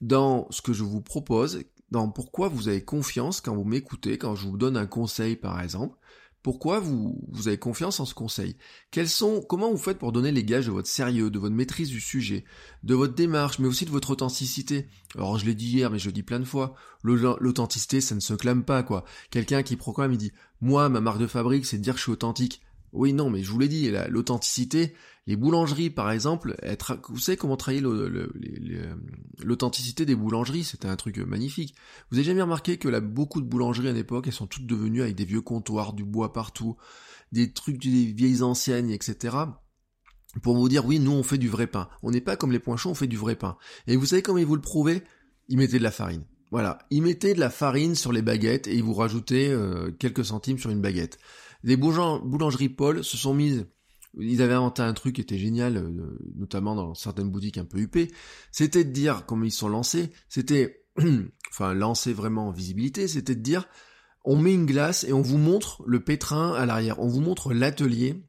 dans 0.01 0.51
ce 0.51 0.63
que 0.63 0.73
je 0.73 0.85
vous 0.85 1.03
propose? 1.03 1.63
Dans 1.91 2.09
pourquoi 2.09 2.49
vous 2.49 2.69
avez 2.69 2.83
confiance 2.83 3.43
quand 3.43 3.55
vous 3.55 3.65
m'écoutez, 3.65 4.17
quand 4.17 4.35
je 4.35 4.47
vous 4.47 4.57
donne 4.57 4.79
un 4.79 4.87
conseil 4.87 5.37
par 5.37 5.61
exemple? 5.61 5.99
Pourquoi 6.45 6.79
vous, 6.79 7.19
vous 7.33 7.49
avez 7.49 7.57
confiance 7.57 8.01
en 8.01 8.05
ce 8.05 8.13
conseil? 8.13 8.57
Quels 8.91 9.09
sont, 9.09 9.41
comment 9.41 9.71
vous 9.71 9.79
faites 9.79 9.99
pour 9.99 10.13
donner 10.13 10.31
les 10.31 10.45
gages 10.45 10.67
de 10.67 10.73
votre 10.73 10.89
sérieux, 10.89 11.31
de 11.31 11.39
votre 11.39 11.55
maîtrise 11.55 11.89
du 11.89 12.03
sujet, 12.03 12.45
de 12.83 12.95
votre 12.95 13.15
démarche, 13.15 13.59
mais 13.59 13.67
aussi 13.67 13.87
de 13.87 13.91
votre 13.91 14.11
authenticité? 14.11 14.87
Alors 15.17 15.39
je 15.39 15.47
l'ai 15.47 15.55
dit 15.55 15.69
hier, 15.69 15.91
mais 15.91 15.99
je 15.99 16.05
le 16.05 16.13
dis 16.13 16.23
plein 16.23 16.39
de 16.39 16.45
fois, 16.45 16.75
l'authenticité, 17.03 18.03
ça 18.03 18.15
ne 18.15 18.21
se 18.21 18.35
clame 18.35 18.63
pas, 18.63 18.83
quoi. 18.83 19.07
Quelqu'un 19.31 19.63
qui 19.63 19.77
proclame, 19.77 20.13
il 20.13 20.19
dit, 20.19 20.33
moi, 20.61 20.91
ma 20.91 21.01
marque 21.01 21.19
de 21.19 21.27
fabrique, 21.27 21.65
c'est 21.65 21.79
de 21.79 21.83
dire 21.83 21.95
que 21.95 21.99
je 21.99 22.05
suis 22.05 22.13
authentique. 22.13 22.61
Oui, 22.95 23.13
non, 23.13 23.29
mais 23.29 23.43
je 23.43 23.51
vous 23.51 23.59
l'ai 23.59 23.67
dit, 23.67 23.91
l'authenticité, 24.09 24.95
les 25.27 25.35
boulangeries, 25.35 25.91
par 25.91 26.13
exemple, 26.13 26.55
être, 26.63 27.01
vous 27.09 27.19
savez 27.19 27.37
comment 27.37 27.57
travailler 27.57 27.83
l'authenticité 29.41 30.07
des 30.07 30.15
boulangeries, 30.15 30.63
c'était 30.63 30.87
un 30.87 30.95
truc 30.95 31.19
magnifique. 31.19 31.75
Vous 32.11 32.19
avez 32.19 32.25
jamais 32.25 32.43
remarqué 32.43 32.79
que 32.79 32.89
là, 32.89 33.01
beaucoup 33.01 33.41
de 33.41 33.47
boulangeries 33.47 33.89
à 33.89 33.93
l'époque, 33.93 34.29
elles 34.29 34.33
sont 34.33 34.47
toutes 34.47 34.67
devenues 34.67 35.03
avec 35.03 35.17
des 35.17 35.25
vieux 35.25 35.41
comptoirs, 35.41 35.93
du 35.93 36.05
bois 36.05 36.33
partout, 36.33 36.77
des 37.33 37.53
trucs 37.53 37.83
des 37.83 38.13
vieilles 38.13 38.43
anciennes, 38.43 38.91
etc. 38.91 39.37
Pour 40.43 40.57
vous 40.57 40.69
dire, 40.69 40.87
oui, 40.87 41.01
nous, 41.01 41.13
on 41.13 41.25
fait 41.25 41.39
du 41.39 41.49
vrai 41.49 41.67
pain. 41.67 41.89
On 42.05 42.13
n'est 42.13 42.21
pas 42.21 42.37
comme 42.37 42.53
les 42.53 42.61
poinchons, 42.61 42.91
on 42.91 42.95
fait 42.95 43.09
du 43.09 43.17
vrai 43.17 43.35
pain. 43.35 43.57
Et 43.89 43.97
vous 43.97 44.07
savez 44.07 44.23
comment 44.23 44.39
ils 44.39 44.47
vous 44.47 44.57
le 44.57 44.63
prouvaient? 44.63 45.03
Ils 45.49 45.59
mettaient 45.59 45.79
de 45.79 45.83
la 45.83 45.91
farine. 45.91 46.25
Voilà, 46.53 46.79
ils 46.91 47.03
mettaient 47.03 47.35
de 47.35 47.41
la 47.41 47.51
farine 47.51 47.97
sur 47.97 48.13
les 48.13 48.23
baguettes 48.23 48.69
et 48.69 48.77
ils 48.77 48.83
vous 48.85 48.95
rajoutaient 48.95 49.51
euh, 49.51 49.91
quelques 49.99 50.25
centimes 50.25 50.59
sur 50.59 50.71
une 50.71 50.81
baguette. 50.81 51.19
Les 51.65 51.77
boulangeries 51.77 52.69
Paul 52.69 53.03
se 53.03 53.17
sont 53.17 53.33
mises, 53.33 53.67
ils 54.19 54.43
avaient 54.43 54.55
inventé 54.55 54.83
un 54.83 54.93
truc 54.93 55.17
qui 55.17 55.23
était 55.23 55.39
génial, 55.39 55.79
euh, 55.79 56.19
notamment 56.37 56.75
dans 56.75 56.95
certaines 56.95 57.31
boutiques 57.31 57.57
un 57.57 57.65
peu 57.65 57.79
huppées, 57.79 58.13
c'était 58.53 58.85
de 58.85 58.93
dire, 58.93 59.25
comme 59.25 59.45
ils 59.45 59.51
sont 59.51 59.69
lancés, 59.69 60.13
c'était, 60.29 60.85
enfin 61.51 61.73
lancer 61.73 62.13
vraiment 62.13 62.49
en 62.49 62.53
visibilité, 62.53 63.09
c'était 63.09 63.35
de 63.35 63.41
dire, 63.41 63.67
on 64.25 64.37
met 64.37 64.53
une 64.53 64.67
glace 64.67 65.05
et 65.05 65.15
on 65.15 65.23
vous 65.23 65.39
montre 65.39 65.83
le 65.87 66.05
pétrin 66.05 66.53
à 66.53 66.67
l'arrière, 66.67 67.01
on 67.01 67.09
vous 67.09 67.21
montre 67.21 67.55
l'atelier 67.55 68.23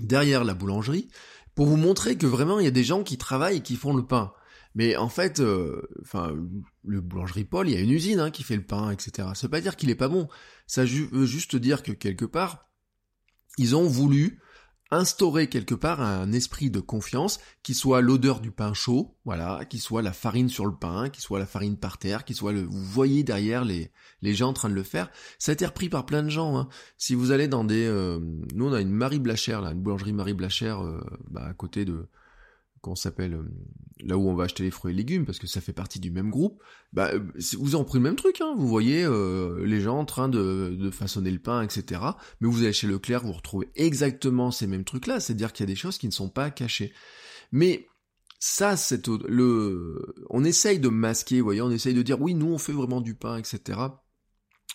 derrière 0.00 0.42
la 0.42 0.54
boulangerie, 0.54 1.08
pour 1.54 1.66
vous 1.66 1.76
montrer 1.76 2.16
que 2.16 2.26
vraiment 2.26 2.58
il 2.58 2.64
y 2.64 2.68
a 2.68 2.72
des 2.72 2.84
gens 2.84 3.04
qui 3.04 3.18
travaillent 3.18 3.58
et 3.58 3.62
qui 3.62 3.76
font 3.76 3.94
le 3.94 4.06
pain. 4.06 4.32
Mais 4.78 4.94
en 4.94 5.08
fait, 5.08 5.40
euh, 5.40 5.82
enfin, 6.02 6.32
le 6.84 7.00
boulangerie 7.00 7.44
Paul, 7.44 7.68
il 7.68 7.74
y 7.74 7.76
a 7.76 7.80
une 7.80 7.90
usine 7.90 8.20
hein, 8.20 8.30
qui 8.30 8.44
fait 8.44 8.54
le 8.54 8.62
pain, 8.62 8.92
etc. 8.92 9.28
Ça 9.34 9.48
veut 9.48 9.50
pas 9.50 9.60
dire 9.60 9.74
qu'il 9.74 9.90
est 9.90 9.96
pas 9.96 10.06
bon. 10.06 10.28
Ça 10.68 10.84
veut 10.84 11.26
juste 11.26 11.56
dire 11.56 11.82
que 11.82 11.90
quelque 11.90 12.24
part, 12.24 12.70
ils 13.58 13.74
ont 13.74 13.88
voulu 13.88 14.40
instaurer 14.92 15.48
quelque 15.48 15.74
part 15.74 16.00
un 16.00 16.30
esprit 16.30 16.70
de 16.70 16.78
confiance 16.78 17.40
qui 17.64 17.74
soit 17.74 18.00
l'odeur 18.02 18.38
du 18.38 18.52
pain 18.52 18.72
chaud, 18.72 19.18
voilà, 19.24 19.64
qui 19.64 19.80
soit 19.80 20.00
la 20.00 20.12
farine 20.12 20.48
sur 20.48 20.64
le 20.64 20.76
pain, 20.76 21.08
qui 21.08 21.20
soit 21.20 21.40
la 21.40 21.46
farine 21.46 21.76
par 21.76 21.98
terre, 21.98 22.24
qui 22.24 22.34
soit 22.34 22.52
le, 22.52 22.62
vous 22.62 22.84
voyez 22.84 23.24
derrière 23.24 23.64
les, 23.64 23.90
les 24.22 24.32
gens 24.32 24.50
en 24.50 24.52
train 24.52 24.68
de 24.68 24.74
le 24.74 24.84
faire. 24.84 25.10
Ça 25.40 25.50
a 25.50 25.54
été 25.54 25.66
repris 25.66 25.88
par 25.88 26.06
plein 26.06 26.22
de 26.22 26.30
gens. 26.30 26.56
Hein. 26.56 26.68
Si 26.98 27.16
vous 27.16 27.32
allez 27.32 27.48
dans 27.48 27.64
des, 27.64 27.84
euh, 27.84 28.20
nous 28.54 28.68
on 28.68 28.72
a 28.72 28.80
une 28.80 28.92
Marie 28.92 29.18
Blachère 29.18 29.60
là, 29.60 29.72
une 29.72 29.82
boulangerie 29.82 30.12
Marie 30.12 30.34
Blachère 30.34 30.84
euh, 30.84 31.04
bah, 31.28 31.44
à 31.44 31.52
côté 31.52 31.84
de 31.84 32.06
qu'on 32.88 32.96
s'appelle 32.96 33.34
euh, 33.34 33.44
là 34.00 34.16
où 34.16 34.28
on 34.28 34.34
va 34.34 34.44
acheter 34.44 34.62
les 34.62 34.70
fruits 34.70 34.92
et 34.92 34.96
légumes 34.96 35.26
parce 35.26 35.38
que 35.38 35.46
ça 35.46 35.60
fait 35.60 35.72
partie 35.72 36.00
du 36.00 36.10
même 36.10 36.30
groupe, 36.30 36.62
bah 36.92 37.10
euh, 37.12 37.20
vous 37.58 37.74
en 37.74 37.84
prenez 37.84 38.02
le 38.02 38.08
même 38.08 38.16
truc, 38.16 38.40
hein. 38.40 38.54
vous 38.56 38.66
voyez 38.66 39.04
euh, 39.04 39.64
les 39.64 39.80
gens 39.80 39.98
en 39.98 40.04
train 40.04 40.28
de, 40.28 40.90
façonner 40.92 41.30
le 41.30 41.38
pain, 41.38 41.62
etc. 41.62 42.00
Mais 42.40 42.48
vous 42.48 42.62
allez 42.62 42.72
chez 42.72 42.86
Leclerc, 42.86 43.24
vous 43.24 43.32
retrouvez 43.32 43.68
exactement 43.74 44.50
ces 44.50 44.66
mêmes 44.66 44.84
trucs-là, 44.84 45.20
c'est-à-dire 45.20 45.52
qu'il 45.52 45.64
y 45.64 45.68
a 45.68 45.72
des 45.72 45.76
choses 45.76 45.98
qui 45.98 46.06
ne 46.06 46.12
sont 46.12 46.30
pas 46.30 46.50
cachées. 46.50 46.92
Mais 47.52 47.86
ça, 48.38 48.76
c'est 48.76 49.06
le, 49.06 50.14
on 50.30 50.44
essaye 50.44 50.78
de 50.78 50.88
masquer, 50.88 51.40
vous 51.40 51.44
voyez, 51.44 51.62
on 51.62 51.70
essaye 51.70 51.94
de 51.94 52.02
dire 52.02 52.20
oui, 52.20 52.34
nous 52.34 52.48
on 52.48 52.58
fait 52.58 52.72
vraiment 52.72 53.00
du 53.00 53.14
pain, 53.14 53.36
etc. 53.36 53.78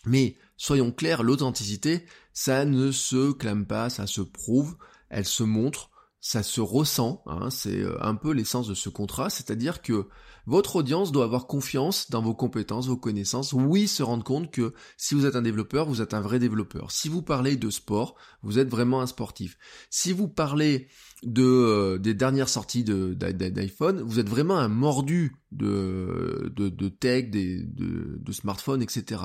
Mais 0.06 0.36
soyons 0.58 0.92
clairs, 0.92 1.24
l'authenticité, 1.24 2.06
ça 2.34 2.66
ne 2.66 2.92
se 2.92 3.32
clame 3.32 3.66
pas, 3.66 3.90
ça 3.90 4.06
se 4.06 4.22
prouve, 4.22 4.76
elle 5.10 5.26
se 5.26 5.44
montre 5.44 5.90
ça 6.26 6.42
se 6.42 6.62
ressent, 6.62 7.22
hein, 7.26 7.50
c'est 7.50 7.82
euh, 7.82 7.98
un 8.02 8.16
peu 8.16 8.32
l'essence 8.32 8.70
de 8.70 8.74
ce 8.74 8.88
contrat, 8.88 9.30
c'est-à-dire 9.30 9.82
que 9.82 10.08
votre 10.48 10.78
audience 10.78 11.12
doit 11.12 11.26
avoir 11.26 11.48
confiance 11.48 12.10
dans 12.12 12.22
vos 12.22 12.34
compétences, 12.34 12.88
vos 12.88 12.96
connaissances, 12.96 13.52
oui, 13.52 13.90
se 13.90 14.04
rendre 14.04 14.24
compte 14.24 14.50
que 14.50 14.74
si 14.96 15.16
vous 15.16 15.26
êtes 15.26 15.36
un 15.36 15.42
développeur, 15.42 15.86
vous 15.86 16.02
êtes 16.02 16.14
un 16.14 16.22
vrai 16.22 16.40
développeur. 16.40 16.92
Si 16.92 17.10
vous 17.10 17.22
parlez 17.22 17.58
de 17.58 17.70
sport, 17.70 18.16
vous 18.42 18.58
êtes 18.58 18.70
vraiment 18.70 19.02
un 19.02 19.06
sportif. 19.06 19.58
Si 19.90 20.14
vous 20.14 20.30
parlez 20.30 20.88
de 21.24 21.44
euh, 21.44 21.98
des 21.98 22.14
dernières 22.14 22.50
sorties 22.50 22.86
d'iPhone, 22.86 24.02
vous 24.02 24.20
êtes 24.20 24.30
vraiment 24.30 24.58
un 24.58 24.70
mordu 24.70 25.36
de, 25.52 26.54
de, 26.56 26.88
tech, 26.88 27.32
de, 27.32 28.18
de 28.18 28.32
smartphones, 28.32 28.82
etc. 28.82 29.24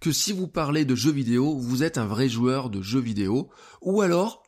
Que 0.00 0.12
si 0.12 0.32
vous 0.32 0.48
parlez 0.48 0.86
de 0.86 0.94
jeux 0.94 1.12
vidéo, 1.12 1.58
vous 1.58 1.82
êtes 1.82 1.98
un 1.98 2.06
vrai 2.06 2.30
joueur 2.30 2.70
de 2.70 2.80
jeux 2.80 3.00
vidéo, 3.00 3.50
ou 3.82 4.00
alors 4.00 4.47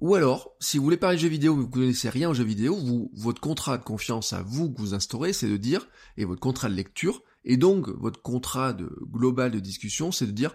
ou 0.00 0.14
alors, 0.14 0.54
si 0.60 0.78
vous 0.78 0.84
voulez 0.84 0.96
parler 0.96 1.16
de 1.16 1.22
jeux 1.22 1.28
vidéo, 1.28 1.56
mais 1.56 1.62
vous 1.62 1.70
connaissez 1.70 2.08
rien 2.08 2.30
aux 2.30 2.34
jeux 2.34 2.44
vidéo, 2.44 2.76
vous, 2.76 3.10
votre 3.14 3.40
contrat 3.40 3.78
de 3.78 3.82
confiance 3.82 4.32
à 4.32 4.42
vous 4.42 4.70
que 4.70 4.80
vous 4.80 4.94
instaurez, 4.94 5.32
c'est 5.32 5.48
de 5.48 5.56
dire, 5.56 5.88
et 6.16 6.24
votre 6.24 6.40
contrat 6.40 6.68
de 6.68 6.74
lecture, 6.74 7.22
et 7.44 7.56
donc 7.56 7.88
votre 7.88 8.22
contrat 8.22 8.72
de 8.72 8.90
global 9.10 9.50
de 9.50 9.58
discussion, 9.58 10.12
c'est 10.12 10.26
de 10.26 10.32
dire, 10.32 10.54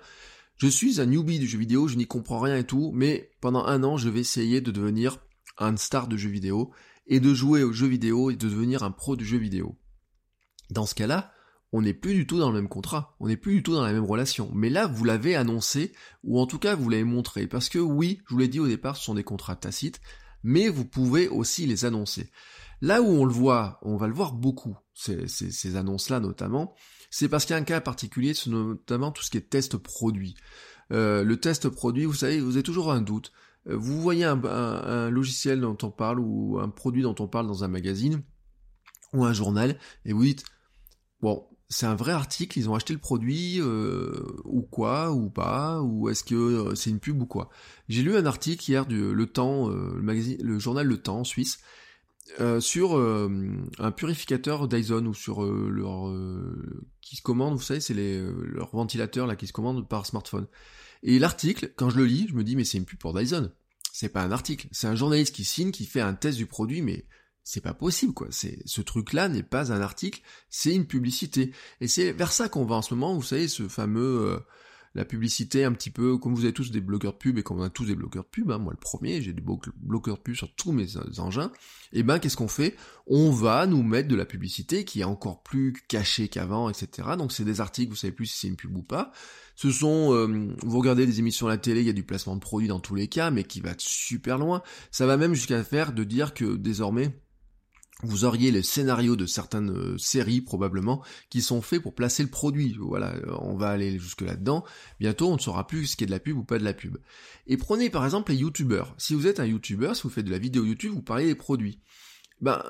je 0.58 0.67
suis 0.67 1.01
un 1.01 1.06
newbie 1.06 1.39
du 1.39 1.47
jeu 1.47 1.58
vidéo, 1.58 1.88
je 1.88 1.97
n'y 1.97 2.08
comprends 2.08 2.39
rien 2.39 2.58
et 2.58 2.65
tout, 2.65 2.91
mais 2.93 3.32
pendant 3.41 3.65
un 3.65 3.84
an, 3.84 3.97
je 3.97 4.10
vais 4.10 4.21
essayer 4.21 4.62
de 4.62 4.71
devenir 4.71 5.17
un 5.58 5.75
star 5.75 6.08
de 6.08 6.15
jeu 6.15 6.29
vidéo, 6.29 6.71
et 7.06 7.19
de 7.19 7.34
jouer 7.34 7.63
aux 7.63 7.73
jeux 7.73 7.88
vidéo, 7.88 8.32
et 8.32 8.36
de 8.36 8.47
devenir 8.47 8.84
un 8.84 8.91
pro 8.91 9.15
du 9.15 9.25
jeu 9.25 9.38
vidéo. 9.38 9.77
Dans 10.69 10.86
ce 10.86 10.95
cas-là, 10.95 11.34
on 11.73 11.81
n'est 11.81 11.95
plus 11.95 12.13
du 12.13 12.27
tout 12.27 12.38
dans 12.38 12.49
le 12.49 12.55
même 12.55 12.69
contrat, 12.69 13.15
on 13.19 13.27
n'est 13.27 13.36
plus 13.36 13.55
du 13.55 13.63
tout 13.63 13.73
dans 13.73 13.83
la 13.83 13.91
même 13.91 14.05
relation. 14.05 14.51
Mais 14.53 14.69
là, 14.69 14.86
vous 14.86 15.03
l'avez 15.03 15.36
annoncé, 15.36 15.91
ou 16.23 16.39
en 16.39 16.45
tout 16.45 16.59
cas 16.59 16.75
vous 16.75 16.88
l'avez 16.88 17.03
montré, 17.03 17.47
parce 17.47 17.67
que 17.67 17.79
oui, 17.79 18.21
je 18.27 18.33
vous 18.36 18.39
l'ai 18.39 18.47
dit 18.47 18.59
au 18.59 18.67
départ, 18.67 18.95
ce 18.95 19.03
sont 19.03 19.15
des 19.15 19.23
contrats 19.23 19.55
tacites, 19.55 19.99
mais 20.43 20.69
vous 20.69 20.86
pouvez 20.86 21.27
aussi 21.27 21.65
les 21.65 21.83
annoncer. 21.83 22.29
Là 22.79 23.01
où 23.01 23.07
on 23.07 23.25
le 23.25 23.33
voit, 23.33 23.79
on 23.81 23.97
va 23.97 24.07
le 24.07 24.13
voir 24.13 24.33
beaucoup, 24.33 24.77
ces, 24.93 25.75
annonces-là 25.75 26.19
notamment, 26.19 26.75
c'est 27.09 27.27
parce 27.27 27.45
qu'il 27.45 27.55
y 27.55 27.57
a 27.57 27.62
un 27.62 27.65
cas 27.65 27.81
particulier, 27.81 28.36
c'est 28.36 28.51
notamment 28.51 29.12
tout 29.12 29.23
ce 29.23 29.31
qui 29.31 29.38
est 29.38 29.49
test 29.49 29.75
produit. 29.77 30.36
Euh, 30.91 31.23
le 31.23 31.39
test 31.39 31.69
produit, 31.69 32.05
vous 32.05 32.13
savez, 32.13 32.39
vous 32.39 32.55
avez 32.55 32.63
toujours 32.63 32.91
un 32.91 33.01
doute. 33.01 33.31
Euh, 33.67 33.75
vous 33.75 33.99
voyez 33.99 34.25
un, 34.25 34.43
un, 34.43 35.09
logiciel 35.09 35.62
dont 35.62 35.77
on 35.81 35.89
parle 35.89 36.19
ou 36.19 36.59
un 36.59 36.69
produit 36.69 37.01
dont 37.01 37.15
on 37.17 37.27
parle 37.27 37.47
dans 37.47 37.63
un 37.63 37.67
magazine 37.67 38.21
ou 39.12 39.25
un 39.25 39.33
journal, 39.33 39.79
et 40.05 40.13
vous 40.13 40.23
dites, 40.23 40.43
bon, 41.21 41.47
c'est 41.69 41.86
un 41.86 41.95
vrai 41.95 42.12
article, 42.12 42.60
ils 42.60 42.69
ont 42.69 42.76
acheté 42.76 42.93
le 42.93 42.99
produit 42.99 43.60
euh, 43.60 44.26
ou 44.45 44.62
quoi 44.62 45.12
ou 45.12 45.30
pas 45.30 45.82
ou 45.82 46.10
est-ce 46.10 46.23
que 46.23 46.36
euh, 46.36 46.76
c'est 46.76 46.89
une 46.89 46.99
pub 46.99 47.21
ou 47.21 47.26
quoi. 47.26 47.49
J'ai 47.89 48.04
lu 48.04 48.15
un 48.15 48.26
article 48.26 48.69
hier 48.69 48.86
du 48.86 49.13
Le 49.13 49.26
Temps, 49.28 49.69
euh, 49.69 49.93
le 49.95 50.02
magazine, 50.02 50.38
le 50.41 50.60
journal 50.60 50.88
Le 50.88 50.97
Temps 50.97 51.23
suisse 51.23 51.60
sur 52.60 52.97
un 52.97 53.91
purificateur 53.91 54.67
Dyson 54.69 55.06
ou 55.06 55.13
sur 55.13 55.43
leur 55.43 56.12
qui 57.02 57.17
se 57.17 57.21
commande, 57.21 57.56
vous 57.56 57.62
savez, 57.62 57.82
c'est 57.82 57.93
les 57.93 58.26
leur 58.43 58.73
ventilateur 58.73 59.28
là 59.28 59.36
qui 59.36 59.45
se 59.45 59.54
commande 59.54 59.88
par 59.88 60.06
smartphone. 60.06 60.47
Et 61.04 61.19
l'article, 61.19 61.73
quand 61.76 61.89
je 61.89 61.97
le 61.97 62.06
lis, 62.06 62.28
je 62.30 62.34
me 62.34 62.43
dis 62.45 62.56
mais 62.56 62.63
c'est 62.63 62.78
une 62.78 62.86
pub 62.86 62.97
pour 62.97 63.13
Dyson. 63.13 63.52
C'est 63.91 64.10
pas 64.10 64.23
un 64.23 64.32
article, 64.32 64.67
c'est 64.71 64.88
un 64.88 64.95
journaliste 64.95 65.36
qui 65.36 65.43
signe, 65.43 65.71
qui 65.71 65.86
fait 65.86 66.02
un 66.02 66.13
test 66.13 66.38
du 66.38 66.47
produit, 66.47 66.82
mais 66.82 67.06
c'est 67.43 67.62
pas 67.62 67.73
possible 67.73 68.13
quoi. 68.13 68.27
C'est 68.32 68.60
ce 68.65 68.82
truc-là 68.82 69.29
n'est 69.29 69.43
pas 69.43 69.71
un 69.71 69.82
article, 69.82 70.21
c'est 70.49 70.73
une 70.73 70.86
publicité. 70.86 71.51
Et 71.82 71.88
c'est 71.88 72.12
vers 72.12 72.32
ça 72.32 72.49
qu'on 72.49 72.65
va 72.65 72.75
en 72.75 72.82
ce 72.82 72.93
moment. 72.93 73.15
Vous 73.15 73.23
savez 73.23 73.47
ce 73.47 73.67
fameux 73.67 74.27
euh, 74.27 74.39
la 74.95 75.06
publicité 75.06 75.63
un 75.63 75.71
petit 75.73 75.89
peu 75.89 76.17
comme 76.17 76.36
vous 76.36 76.43
avez 76.43 76.53
tous 76.53 76.71
des 76.71 76.82
bloqueurs 76.82 77.13
de 77.13 77.17
pub 77.17 77.38
et 77.38 77.43
comme 77.43 77.60
on 77.60 77.63
a 77.63 77.69
tous 77.69 77.86
des 77.86 77.95
bloqueurs 77.95 78.23
de 78.23 78.29
pub. 78.29 78.51
Hein, 78.51 78.60
moi 78.60 78.73
le 78.73 78.79
premier, 78.79 79.21
j'ai 79.21 79.34
des 79.34 79.41
bloqueurs 79.41 80.17
de 80.17 80.21
pub 80.21 80.36
sur 80.36 80.53
tous 80.56 80.71
mes 80.71 80.97
engins. 81.19 81.51
Et 81.91 82.03
ben 82.03 82.19
qu'est-ce 82.19 82.38
qu'on 82.38 82.47
fait? 82.47 82.75
On 83.08 83.32
va 83.32 83.65
nous 83.65 83.84
mettre 83.84 84.08
de 84.08 84.15
la 84.15 84.25
publicité 84.25 84.86
qui 84.86 85.01
est 85.01 85.06
encore 85.06 85.41
plus 85.43 85.73
cachée 85.88 86.27
qu'avant, 86.27 86.69
etc. 86.69 87.10
Donc 87.17 87.32
c'est 87.32 87.45
des 87.45 87.60
articles, 87.60 87.89
vous 87.89 87.97
savez 87.97 88.13
plus 88.13 88.27
si 88.27 88.39
c'est 88.39 88.47
une 88.47 88.56
pub 88.56 88.75
ou 88.75 88.84
pas. 88.84 89.12
Ce 89.56 89.69
sont, 89.69 90.13
euh, 90.13 90.56
vous 90.63 90.79
regardez 90.79 91.06
des 91.06 91.19
émissions 91.19 91.47
à 91.47 91.51
la 91.51 91.58
télé, 91.58 91.82
il 91.82 91.88
y 91.88 91.89
a 91.89 91.93
du 91.93 92.03
placement 92.03 92.36
de 92.36 92.41
produits 92.41 92.67
dans 92.67 92.79
tous 92.79 92.95
les 92.95 93.08
cas, 93.08 93.29
mais 93.32 93.43
qui 93.43 93.62
va 93.62 93.73
super 93.77 94.38
loin. 94.38 94.63
Ça 94.91 95.06
va 95.06 95.17
même 95.17 95.34
jusqu'à 95.34 95.63
faire 95.63 95.93
de 95.93 96.03
dire 96.03 96.34
que 96.34 96.56
désormais 96.56 97.22
vous 98.04 98.26
auriez 98.26 98.52
les 98.52 98.63
scénarios 98.63 99.16
de 99.16 99.26
certaines 99.26 99.72
euh, 99.72 99.98
séries 99.98 100.42
probablement 100.42 101.04
qui 101.30 101.42
sont 101.42 101.62
faits 101.62 101.82
pour 101.82 101.96
placer 101.96 102.24
le 102.24 102.30
produit. 102.30 102.76
Voilà, 102.80 103.16
euh, 103.16 103.36
on 103.39 103.56
va 103.56 103.70
aller 103.70 103.98
jusque 104.00 104.22
là-dedans. 104.22 104.63
Bientôt, 105.00 105.30
on 105.30 105.36
ne 105.36 105.42
saura 105.42 105.68
plus 105.68 105.88
ce 105.88 105.98
qui 105.98 106.04
est 106.04 106.08
de 106.08 106.12
la 106.12 106.20
pub 106.20 106.38
ou 106.38 106.44
pas 106.44 106.60
de 106.60 106.63
la 106.63 106.74
pub. 106.74 106.98
Et 107.48 107.58
prenez 107.58 107.89
par 107.89 108.06
exemple 108.06 108.32
les 108.32 108.38
youtubeurs. 108.38 108.94
Si 108.98 109.16
vous 109.16 109.28
êtes 109.28 109.39
un 109.39 109.46
youtubeur, 109.46 109.96
si 109.96 110.04
vous 110.04 110.10
faites 110.10 110.26
de 110.26 110.32
la 110.32 110.39
vidéo 110.39 110.66
YouTube, 110.66 110.94
vous 110.94 111.02
parlez 111.02 111.26
des 111.26 111.36
produits. 111.36 111.80
Ben, 112.42 112.62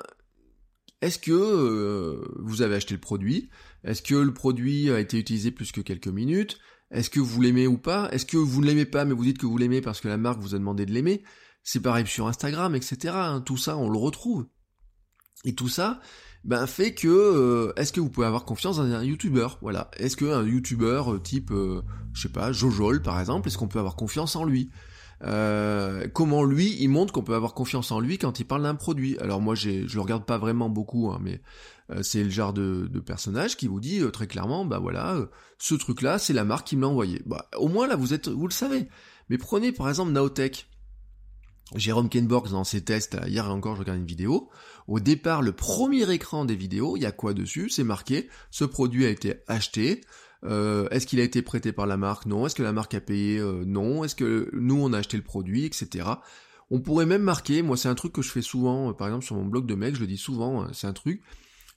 est-ce 1.00 1.18
que 1.18 1.32
euh, 1.32 2.24
vous 2.38 2.62
avez 2.62 2.76
acheté 2.76 2.94
le 2.94 3.00
produit? 3.00 3.50
Est-ce 3.82 4.02
que 4.02 4.14
le 4.14 4.32
produit 4.32 4.90
a 4.90 5.00
été 5.00 5.18
utilisé 5.18 5.50
plus 5.50 5.72
que 5.72 5.80
quelques 5.80 6.08
minutes? 6.08 6.58
Est-ce 6.90 7.10
que 7.10 7.20
vous 7.20 7.42
l'aimez 7.42 7.66
ou 7.66 7.76
pas? 7.76 8.08
Est-ce 8.12 8.24
que 8.24 8.36
vous 8.36 8.60
ne 8.60 8.66
l'aimez 8.66 8.86
pas 8.86 9.04
mais 9.04 9.14
vous 9.14 9.24
dites 9.24 9.38
que 9.38 9.46
vous 9.46 9.58
l'aimez 9.58 9.80
parce 9.80 10.00
que 10.00 10.08
la 10.08 10.16
marque 10.16 10.40
vous 10.40 10.54
a 10.54 10.58
demandé 10.58 10.86
de 10.86 10.92
l'aimer? 10.92 11.22
C'est 11.62 11.80
pareil 11.80 12.06
sur 12.06 12.26
Instagram, 12.26 12.74
etc. 12.74 13.14
Hein. 13.14 13.40
Tout 13.40 13.56
ça, 13.56 13.76
on 13.76 13.90
le 13.90 13.98
retrouve. 13.98 14.46
Et 15.44 15.54
tout 15.54 15.68
ça, 15.68 16.00
ben 16.44 16.66
fait 16.66 16.94
que 16.94 17.08
euh, 17.08 17.72
est-ce 17.76 17.92
que 17.92 18.00
vous 18.00 18.10
pouvez 18.10 18.26
avoir 18.26 18.44
confiance 18.44 18.76
dans 18.76 18.84
un 18.84 19.02
youtubeur 19.02 19.58
Voilà. 19.62 19.90
Est-ce 19.96 20.16
que 20.16 20.26
un 20.26 20.44
youtubeur 20.44 21.14
euh, 21.14 21.18
type 21.18 21.50
euh, 21.50 21.82
je 22.12 22.22
sais 22.22 22.28
pas, 22.28 22.52
Jojol 22.52 23.02
par 23.02 23.18
exemple, 23.18 23.48
est-ce 23.48 23.58
qu'on 23.58 23.68
peut 23.68 23.78
avoir 23.78 23.96
confiance 23.96 24.36
en 24.36 24.44
lui? 24.44 24.70
Comment 26.12 26.44
lui, 26.44 26.76
il 26.80 26.88
montre 26.88 27.14
qu'on 27.14 27.22
peut 27.22 27.34
avoir 27.34 27.54
confiance 27.54 27.90
en 27.92 27.98
lui 27.98 28.18
quand 28.18 28.40
il 28.40 28.44
parle 28.44 28.64
d'un 28.64 28.74
produit? 28.74 29.16
Alors 29.20 29.40
moi, 29.40 29.54
j'ai, 29.54 29.88
je 29.88 29.94
le 29.94 30.02
regarde 30.02 30.26
pas 30.26 30.36
vraiment 30.36 30.68
beaucoup, 30.68 31.10
hein, 31.10 31.18
mais 31.22 31.40
c'est 32.02 32.22
le 32.22 32.28
genre 32.28 32.52
de, 32.52 32.86
personnage 33.06 33.56
qui 33.56 33.66
vous 33.66 33.80
dit 33.80 34.02
très 34.12 34.26
clairement, 34.26 34.66
bah 34.66 34.78
voilà, 34.80 35.16
ce 35.56 35.74
truc-là, 35.76 36.18
c'est 36.18 36.34
la 36.34 36.44
marque 36.44 36.66
qui 36.66 36.76
me 36.76 36.82
l'a 36.82 36.88
envoyé. 36.88 37.22
Bah, 37.24 37.48
au 37.56 37.68
moins 37.68 37.86
là, 37.86 37.96
vous 37.96 38.12
êtes, 38.12 38.28
vous 38.28 38.46
le 38.46 38.52
savez. 38.52 38.86
Mais 39.30 39.38
prenez 39.38 39.72
par 39.72 39.88
exemple 39.88 40.12
Naotech. 40.12 40.68
Jérôme 41.74 42.08
Kenborg 42.10 42.50
dans 42.50 42.64
ses 42.64 42.84
tests, 42.84 43.16
hier 43.26 43.50
encore 43.50 43.74
je 43.74 43.80
regardais 43.80 44.00
une 44.00 44.06
vidéo, 44.06 44.50
au 44.86 45.00
départ 45.00 45.42
le 45.42 45.52
premier 45.52 46.10
écran 46.12 46.44
des 46.44 46.56
vidéos, 46.56 46.96
il 46.96 47.02
y 47.02 47.06
a 47.06 47.12
quoi 47.12 47.34
dessus? 47.34 47.70
C'est 47.70 47.84
marqué, 47.84 48.28
ce 48.50 48.64
produit 48.64 49.06
a 49.06 49.10
été 49.10 49.36
acheté, 49.48 50.02
euh, 50.44 50.88
est-ce 50.90 51.06
qu'il 51.06 51.20
a 51.20 51.22
été 51.22 51.42
prêté 51.42 51.72
par 51.72 51.86
la 51.86 51.96
marque? 51.96 52.26
Non. 52.26 52.46
Est-ce 52.46 52.54
que 52.54 52.62
la 52.62 52.72
marque 52.72 52.94
a 52.94 53.00
payé? 53.00 53.38
Euh, 53.38 53.64
Non. 53.64 54.04
Est-ce 54.04 54.14
que 54.14 54.50
nous 54.52 54.76
on 54.76 54.92
a 54.92 54.98
acheté 54.98 55.16
le 55.16 55.22
produit, 55.22 55.64
etc. 55.64 56.08
On 56.70 56.80
pourrait 56.80 57.06
même 57.06 57.22
marquer, 57.22 57.62
moi 57.62 57.76
c'est 57.76 57.88
un 57.88 57.94
truc 57.94 58.12
que 58.12 58.22
je 58.22 58.30
fais 58.30 58.42
souvent, 58.42 58.90
euh, 58.90 58.92
par 58.92 59.08
exemple 59.08 59.24
sur 59.24 59.36
mon 59.36 59.44
blog 59.44 59.66
de 59.66 59.74
mail, 59.74 59.94
je 59.94 60.00
le 60.00 60.06
dis 60.06 60.16
souvent, 60.16 60.62
hein, 60.62 60.70
c'est 60.72 60.86
un 60.86 60.94
truc, 60.94 61.22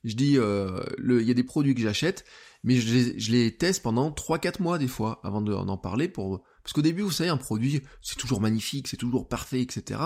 je 0.06 0.16
dis, 0.16 0.38
il 0.38 1.28
y 1.28 1.32
a 1.32 1.34
des 1.34 1.44
produits 1.44 1.76
que 1.76 1.82
j'achète, 1.82 2.24
mais 2.64 2.76
je 2.76 2.94
les, 2.94 3.20
je 3.20 3.32
les, 3.32 3.56
teste 3.58 3.84
pendant 3.84 4.12
3-4 4.12 4.62
mois 4.62 4.78
des 4.78 4.88
fois, 4.88 5.20
avant 5.24 5.42
d'en 5.42 5.78
parler, 5.78 6.08
pour 6.08 6.42
parce 6.68 6.74
qu'au 6.74 6.82
début, 6.82 7.02
vous 7.02 7.12
savez, 7.12 7.30
un 7.30 7.38
produit, 7.38 7.82
c'est 8.02 8.18
toujours 8.18 8.42
magnifique, 8.42 8.90
c'est 8.90 8.98
toujours 8.98 9.30
parfait, 9.30 9.62
etc. 9.62 10.02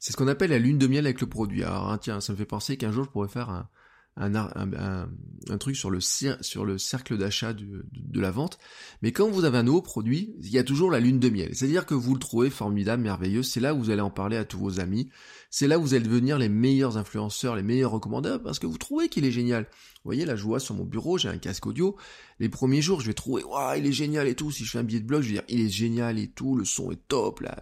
C'est 0.00 0.12
ce 0.12 0.16
qu'on 0.16 0.28
appelle 0.28 0.50
la 0.50 0.58
lune 0.58 0.78
de 0.78 0.86
miel 0.86 1.04
avec 1.04 1.20
le 1.20 1.28
produit. 1.28 1.62
Alors, 1.62 1.90
hein, 1.90 1.98
tiens, 1.98 2.20
ça 2.20 2.32
me 2.32 2.38
fait 2.38 2.46
penser 2.46 2.76
qu'un 2.76 2.90
jour, 2.90 3.04
je 3.04 3.10
pourrais 3.10 3.28
faire 3.28 3.50
un, 3.50 3.68
un, 4.16 5.08
un, 5.48 5.58
truc 5.58 5.76
sur 5.76 5.90
le, 5.90 6.00
sur 6.00 6.64
le 6.64 6.78
cercle 6.78 7.16
d'achat 7.16 7.52
de, 7.52 7.86
de, 7.92 8.20
la 8.20 8.30
vente. 8.30 8.58
Mais 9.02 9.12
quand 9.12 9.30
vous 9.30 9.44
avez 9.44 9.58
un 9.58 9.62
nouveau 9.62 9.82
produit, 9.82 10.34
il 10.42 10.50
y 10.50 10.58
a 10.58 10.64
toujours 10.64 10.90
la 10.90 11.00
lune 11.00 11.18
de 11.18 11.28
miel. 11.28 11.54
C'est-à-dire 11.54 11.86
que 11.86 11.94
vous 11.94 12.14
le 12.14 12.20
trouvez 12.20 12.50
formidable, 12.50 13.02
merveilleux. 13.02 13.42
C'est 13.42 13.60
là 13.60 13.74
où 13.74 13.78
vous 13.78 13.90
allez 13.90 14.00
en 14.00 14.10
parler 14.10 14.36
à 14.36 14.44
tous 14.44 14.58
vos 14.58 14.80
amis. 14.80 15.10
C'est 15.50 15.68
là 15.68 15.78
où 15.78 15.82
vous 15.82 15.94
allez 15.94 16.04
devenir 16.04 16.38
les 16.38 16.48
meilleurs 16.48 16.96
influenceurs, 16.96 17.56
les 17.56 17.62
meilleurs 17.62 17.92
recommandeurs, 17.92 18.42
parce 18.42 18.58
que 18.58 18.66
vous 18.66 18.78
trouvez 18.78 19.08
qu'il 19.08 19.24
est 19.24 19.32
génial. 19.32 19.64
Vous 19.64 20.08
voyez, 20.08 20.24
là, 20.24 20.36
je 20.36 20.44
vois 20.44 20.60
sur 20.60 20.74
mon 20.74 20.84
bureau, 20.84 21.18
j'ai 21.18 21.28
un 21.28 21.38
casque 21.38 21.66
audio. 21.66 21.96
Les 22.38 22.48
premiers 22.48 22.82
jours, 22.82 23.00
je 23.00 23.06
vais 23.06 23.14
trouver, 23.14 23.44
waouh, 23.44 23.78
il 23.78 23.86
est 23.86 23.92
génial 23.92 24.28
et 24.28 24.34
tout. 24.34 24.50
Si 24.50 24.64
je 24.64 24.70
fais 24.70 24.78
un 24.78 24.84
billet 24.84 25.00
de 25.00 25.06
blog, 25.06 25.22
je 25.22 25.28
vais 25.28 25.34
dire, 25.34 25.44
il 25.48 25.60
est 25.60 25.68
génial 25.68 26.18
et 26.18 26.28
tout, 26.28 26.56
le 26.56 26.64
son 26.64 26.90
est 26.90 27.08
top, 27.08 27.40
là. 27.40 27.60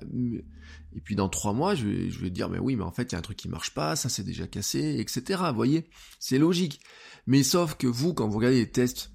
Et 0.98 1.00
puis 1.00 1.14
dans 1.14 1.28
trois 1.28 1.52
mois, 1.52 1.76
je 1.76 1.86
vais, 1.86 2.10
je 2.10 2.26
dire, 2.26 2.48
mais 2.48 2.58
oui, 2.58 2.74
mais 2.74 2.82
en 2.82 2.90
fait, 2.90 3.12
il 3.12 3.12
y 3.12 3.14
a 3.14 3.18
un 3.18 3.22
truc 3.22 3.36
qui 3.36 3.48
marche 3.48 3.72
pas, 3.72 3.94
ça 3.94 4.08
c'est 4.08 4.24
déjà 4.24 4.48
cassé, 4.48 4.96
etc. 4.98 5.40
Vous 5.50 5.54
voyez, 5.54 5.88
c'est 6.18 6.38
logique. 6.38 6.80
Mais 7.28 7.44
sauf 7.44 7.76
que 7.76 7.86
vous, 7.86 8.14
quand 8.14 8.26
vous 8.26 8.38
regardez 8.38 8.58
les 8.58 8.68
tests 8.68 9.12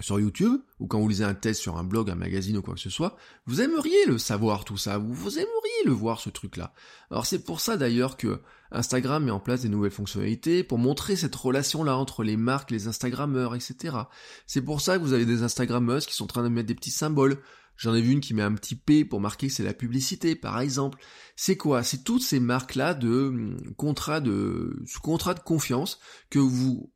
sur 0.00 0.18
YouTube, 0.18 0.58
ou 0.80 0.86
quand 0.86 0.98
vous 0.98 1.08
lisez 1.10 1.24
un 1.24 1.34
test 1.34 1.60
sur 1.60 1.76
un 1.76 1.84
blog, 1.84 2.08
un 2.08 2.14
magazine 2.14 2.56
ou 2.56 2.62
quoi 2.62 2.72
que 2.72 2.80
ce 2.80 2.88
soit, 2.88 3.14
vous 3.44 3.60
aimeriez 3.60 4.06
le 4.06 4.16
savoir 4.16 4.64
tout 4.64 4.78
ça, 4.78 4.96
vous, 4.96 5.12
vous 5.12 5.38
aimeriez 5.38 5.84
le 5.84 5.92
voir 5.92 6.18
ce 6.18 6.30
truc-là. 6.30 6.72
Alors 7.10 7.26
c'est 7.26 7.44
pour 7.44 7.60
ça 7.60 7.76
d'ailleurs 7.76 8.16
que 8.16 8.40
Instagram 8.70 9.24
met 9.24 9.30
en 9.30 9.38
place 9.38 9.60
des 9.60 9.68
nouvelles 9.68 9.90
fonctionnalités 9.90 10.64
pour 10.64 10.78
montrer 10.78 11.14
cette 11.14 11.34
relation-là 11.34 11.94
entre 11.94 12.24
les 12.24 12.38
marques, 12.38 12.70
les 12.70 12.88
Instagrammeurs, 12.88 13.54
etc. 13.54 13.98
C'est 14.46 14.62
pour 14.62 14.80
ça 14.80 14.96
que 14.96 15.02
vous 15.02 15.12
avez 15.12 15.26
des 15.26 15.42
Instagrammeuses 15.42 16.06
qui 16.06 16.14
sont 16.14 16.24
en 16.24 16.28
train 16.28 16.42
de 16.42 16.48
mettre 16.48 16.68
des 16.68 16.74
petits 16.74 16.90
symboles. 16.90 17.38
J'en 17.76 17.94
ai 17.94 18.00
vu 18.00 18.12
une 18.12 18.20
qui 18.20 18.34
met 18.34 18.42
un 18.42 18.54
petit 18.54 18.74
P 18.76 19.04
pour 19.04 19.20
marquer 19.20 19.48
que 19.48 19.52
c'est 19.52 19.62
la 19.62 19.74
publicité, 19.74 20.34
par 20.34 20.60
exemple. 20.60 20.98
C'est 21.36 21.56
quoi? 21.56 21.82
C'est 21.82 22.04
toutes 22.04 22.22
ces 22.22 22.40
marques-là 22.40 22.94
de 22.94 23.26
hum, 23.28 23.74
contrat 23.76 24.20
de 24.20 24.82
contrat 25.02 25.34
de 25.34 25.40
confiance 25.40 26.00
que 26.30 26.38
vous 26.38 26.92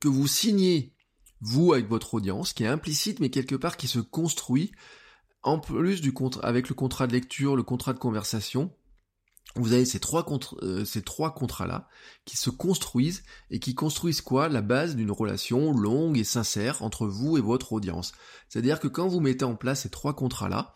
que 0.00 0.08
vous 0.08 0.26
signez 0.26 0.94
vous 1.40 1.72
avec 1.72 1.88
votre 1.88 2.14
audience, 2.14 2.52
qui 2.52 2.64
est 2.64 2.68
implicite 2.68 3.20
mais 3.20 3.30
quelque 3.30 3.54
part 3.54 3.76
qui 3.76 3.88
se 3.88 3.98
construit 3.98 4.72
en 5.42 5.58
plus 5.58 6.02
du 6.02 6.12
contrat 6.12 6.46
avec 6.46 6.68
le 6.68 6.74
contrat 6.74 7.06
de 7.06 7.12
lecture, 7.12 7.56
le 7.56 7.62
contrat 7.62 7.94
de 7.94 7.98
conversation 7.98 8.74
vous 9.56 9.72
avez 9.72 9.84
ces 9.84 9.98
trois, 9.98 10.24
euh, 10.62 10.84
trois 11.04 11.34
contrats-là 11.34 11.88
qui 12.24 12.36
se 12.36 12.50
construisent 12.50 13.22
et 13.50 13.58
qui 13.58 13.74
construisent 13.74 14.20
quoi? 14.20 14.48
La 14.48 14.62
base 14.62 14.94
d'une 14.94 15.10
relation 15.10 15.72
longue 15.72 16.18
et 16.18 16.24
sincère 16.24 16.82
entre 16.82 17.06
vous 17.06 17.36
et 17.36 17.40
votre 17.40 17.72
audience. 17.72 18.12
C'est-à-dire 18.48 18.78
que 18.78 18.88
quand 18.88 19.08
vous 19.08 19.20
mettez 19.20 19.44
en 19.44 19.56
place 19.56 19.82
ces 19.82 19.90
trois 19.90 20.14
contrats-là, 20.14 20.74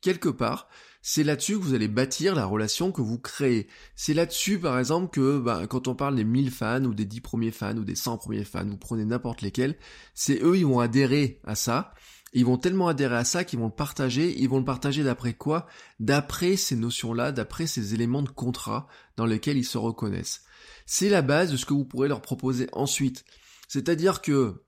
quelque 0.00 0.28
part, 0.28 0.68
c'est 1.02 1.22
là-dessus 1.22 1.52
que 1.52 1.62
vous 1.62 1.74
allez 1.74 1.86
bâtir 1.86 2.34
la 2.34 2.46
relation 2.46 2.90
que 2.90 3.00
vous 3.00 3.18
créez. 3.18 3.68
C'est 3.94 4.12
là-dessus, 4.12 4.58
par 4.58 4.76
exemple, 4.76 5.12
que 5.12 5.38
bah, 5.38 5.68
quand 5.68 5.86
on 5.86 5.94
parle 5.94 6.16
des 6.16 6.24
1000 6.24 6.50
fans 6.50 6.84
ou 6.84 6.94
des 6.94 7.04
10 7.04 7.20
premiers 7.20 7.52
fans 7.52 7.76
ou 7.76 7.84
des 7.84 7.94
100 7.94 8.18
premiers 8.18 8.44
fans, 8.44 8.66
vous 8.66 8.76
prenez 8.76 9.04
n'importe 9.04 9.40
lesquels, 9.40 9.76
c'est 10.14 10.42
eux, 10.42 10.56
ils 10.56 10.66
vont 10.66 10.80
adhérer 10.80 11.40
à 11.44 11.54
ça 11.54 11.94
ils 12.36 12.44
vont 12.44 12.58
tellement 12.58 12.88
adhérer 12.88 13.16
à 13.16 13.24
ça 13.24 13.44
qu'ils 13.44 13.58
vont 13.58 13.68
le 13.68 13.72
partager. 13.72 14.38
Ils 14.38 14.48
vont 14.50 14.58
le 14.58 14.64
partager 14.64 15.02
d'après 15.02 15.32
quoi? 15.32 15.66
D'après 16.00 16.56
ces 16.56 16.76
notions-là, 16.76 17.32
d'après 17.32 17.66
ces 17.66 17.94
éléments 17.94 18.22
de 18.22 18.28
contrat 18.28 18.88
dans 19.16 19.24
lesquels 19.24 19.56
ils 19.56 19.64
se 19.64 19.78
reconnaissent. 19.78 20.42
C'est 20.84 21.08
la 21.08 21.22
base 21.22 21.50
de 21.50 21.56
ce 21.56 21.64
que 21.64 21.72
vous 21.72 21.86
pourrez 21.86 22.08
leur 22.08 22.20
proposer 22.20 22.68
ensuite. 22.74 23.24
C'est-à-dire 23.68 24.20
que 24.20 24.62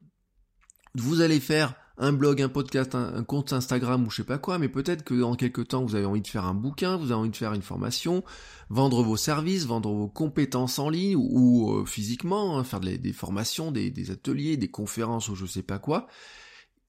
vous 0.95 1.21
allez 1.21 1.41
faire 1.41 1.75
un 1.99 2.15
blog, 2.15 2.41
un 2.41 2.49
podcast, 2.49 2.95
un, 2.95 3.23
compte 3.23 3.53
Instagram 3.53 4.07
ou 4.07 4.11
je 4.11 4.17
sais 4.17 4.25
pas 4.25 4.39
quoi, 4.39 4.59
mais 4.59 4.71
peut-être 4.71 5.05
que 5.05 5.13
dans 5.13 5.35
quelques 5.35 5.69
temps 5.69 5.85
vous 5.85 5.95
avez 5.95 6.07
envie 6.07 6.23
de 6.23 6.27
faire 6.27 6.47
un 6.47 6.55
bouquin, 6.55 6.97
vous 6.97 7.13
avez 7.13 7.21
envie 7.21 7.31
de 7.31 7.37
faire 7.37 7.53
une 7.53 7.61
formation, 7.61 8.25
vendre 8.71 9.03
vos 9.03 9.19
services, 9.19 9.67
vendre 9.67 9.93
vos 9.93 10.09
compétences 10.09 10.79
en 10.79 10.89
ligne 10.89 11.17
ou, 11.17 11.71
euh, 11.71 11.85
physiquement, 11.85 12.59
hein, 12.59 12.65
faire 12.65 12.81
des, 12.81 13.13
formations, 13.13 13.73
des, 13.73 13.91
des, 13.91 14.11
ateliers, 14.11 14.57
des 14.57 14.71
conférences 14.71 15.29
ou 15.29 15.35
je 15.35 15.45
sais 15.45 15.63
pas 15.63 15.79
quoi 15.79 16.07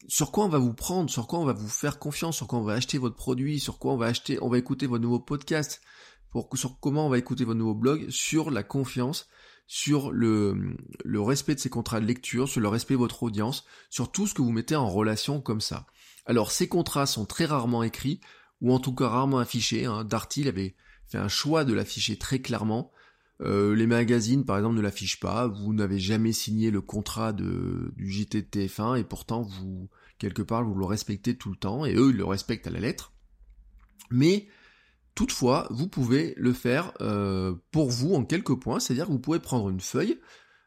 sur 0.08 0.32
quoi 0.32 0.46
on 0.46 0.50
va 0.50 0.58
vous 0.58 0.74
prendre, 0.74 1.10
sur 1.10 1.28
quoi 1.28 1.40
on 1.40 1.46
va 1.46 1.54
vous 1.54 1.68
faire 1.68 2.00
confiance, 2.00 2.38
sur 2.38 2.48
quoi 2.48 2.60
on 2.60 2.64
va 2.64 2.74
acheter 2.74 2.98
votre 2.98 3.16
produit, 3.16 3.60
sur 3.60 3.80
quoi 3.80 3.94
on 3.94 3.98
va 3.98 4.08
acheter, 4.08 4.42
on 4.42 4.50
va 4.50 4.58
écouter 4.58 4.88
votre 4.88 5.04
nouveau 5.04 5.20
podcast, 5.20 5.82
pour, 6.32 6.50
sur 6.56 6.80
comment 6.80 7.08
on 7.08 7.10
va 7.10 7.18
écouter 7.18 7.44
votre 7.44 7.60
nouveau 7.60 7.74
blog, 7.74 8.10
sur 8.10 8.52
la 8.52 8.64
confiance, 8.64 9.28
sur 9.68 10.12
le, 10.12 10.76
respect 11.06 11.56
de 11.56 11.60
ces 11.60 11.70
contrats 11.70 12.00
de 12.00 12.06
lecture, 12.06 12.48
sur 12.48 12.62
le 12.62 12.68
respect 12.68 12.96
de 12.96 13.00
votre 13.00 13.24
audience, 13.24 13.66
sur 13.90 14.12
tout 14.12 14.26
ce 14.26 14.34
que 14.34 14.42
vous 14.42 14.52
mettez 14.52 14.76
en 14.76 14.90
relation 14.90 15.42
comme 15.42 15.62
ça. 15.62 15.86
Alors 16.26 16.52
ces 16.52 16.68
contrats 16.68 17.06
sont 17.06 17.26
très 17.26 17.46
rarement 17.46 17.84
écrits, 17.84 18.20
ou 18.62 18.74
en 18.74 18.80
tout 18.80 18.94
cas 18.94 19.08
rarement 19.08 19.40
affichés. 19.40 19.86
Hein. 19.86 20.04
Darty 20.06 20.48
avait 20.48 20.76
fait 21.08 21.18
un 21.18 21.28
choix 21.28 21.66
de 21.66 21.74
l'afficher 21.74 22.18
très 22.18 22.40
clairement. 22.40 22.92
Euh, 23.42 23.74
les 23.74 23.88
magazines, 23.88 24.44
par 24.44 24.58
exemple, 24.58 24.76
ne 24.76 24.82
l'affichent 24.82 25.20
pas. 25.20 25.48
Vous 25.48 25.74
n'avez 25.74 26.00
jamais 26.00 26.34
signé 26.34 26.72
le 26.72 26.82
contrat 26.82 27.32
du 27.32 27.92
JT 27.98 28.42
de 28.42 28.48
TF1 28.48 29.00
et 29.00 29.04
pourtant, 29.04 29.42
vous, 29.42 29.90
quelque 30.18 30.42
part, 30.42 30.64
vous 30.64 30.76
le 30.76 30.86
respectez 30.86 31.38
tout 31.38 31.50
le 31.50 31.56
temps 31.56 31.86
et 31.86 31.96
eux, 31.96 32.10
ils 32.10 32.18
le 32.18 32.26
respectent 32.26 32.68
à 32.68 32.72
la 32.72 32.80
lettre. 32.80 33.14
Mais, 34.12 34.48
toutefois, 35.16 35.68
vous 35.72 35.88
pouvez 35.88 36.34
le 36.38 36.52
faire 36.52 36.92
euh, 37.02 37.56
pour 37.72 37.90
vous 37.90 38.14
en 38.14 38.26
quelques 38.26 38.56
points. 38.56 38.80
C'est-à-dire 38.80 39.08
que 39.08 39.12
vous 39.12 39.20
pouvez 39.20 39.40
prendre 39.40 39.70
une 39.70 39.82
feuille 39.82 40.20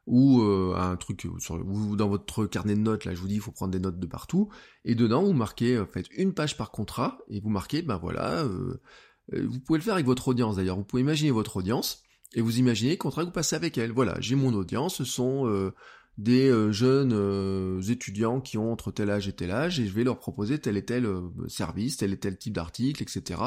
ou 0.07 0.41
euh, 0.41 0.75
un 0.77 0.97
truc 0.97 1.29
sur, 1.39 1.63
dans 1.63 2.09
votre 2.09 2.47
carnet 2.47 2.75
de 2.75 2.81
notes, 2.81 3.05
là, 3.05 3.15
je 3.15 3.21
vous 3.21 3.29
dis, 3.29 3.35
il 3.35 3.41
faut 3.41 3.53
prendre 3.53 3.73
des 3.73 3.79
notes 3.79 4.01
de 4.01 4.07
partout. 4.07 4.49
Et 4.85 4.95
dedans, 4.95 5.23
vous 5.23 5.35
marquez, 5.35 5.85
faites 5.93 6.09
une 6.17 6.33
page 6.33 6.57
par 6.57 6.71
contrat 6.71 7.19
et 7.29 7.41
vous 7.41 7.51
marquez, 7.51 7.83
ben 7.83 7.99
voilà, 7.99 8.45
vous 8.45 9.61
pouvez 9.61 9.79
le 9.79 9.85
faire 9.85 9.95
avec 9.95 10.07
votre 10.07 10.27
audience 10.27 10.57
d'ailleurs. 10.57 10.77
Vous 10.77 10.85
pouvez 10.85 11.03
imaginer 11.03 11.31
votre 11.31 11.59
audience 11.59 12.03
Et 12.35 12.41
vous 12.41 12.59
imaginez 12.59 12.93
le 12.93 12.97
contrat 12.97 13.23
que 13.23 13.27
vous 13.27 13.33
passez 13.33 13.57
avec 13.57 13.77
elle. 13.79 13.93
Voilà, 13.93 14.17
j'ai 14.21 14.35
mon 14.35 14.55
audience, 14.55 14.97
ce 14.97 15.05
sont 15.05 15.47
euh, 15.47 15.73
des 16.17 16.49
euh, 16.49 16.73
jeunes 16.73 17.13
euh, 17.13 17.81
étudiants 17.83 18.41
qui 18.41 18.57
ont 18.57 18.73
entre 18.73 18.91
tel 18.91 19.11
âge 19.11 19.29
et 19.29 19.33
tel 19.33 19.51
âge, 19.51 19.81
et 19.81 19.87
je 19.87 19.93
vais 19.93 20.05
leur 20.05 20.19
proposer 20.19 20.59
tel 20.59 20.77
et 20.77 20.85
tel 20.85 21.07
service, 21.49 21.99
tel 21.99 22.13
et 22.13 22.19
tel 22.19 22.39
type 22.39 22.55
d'article, 22.55 23.03
etc. 23.03 23.41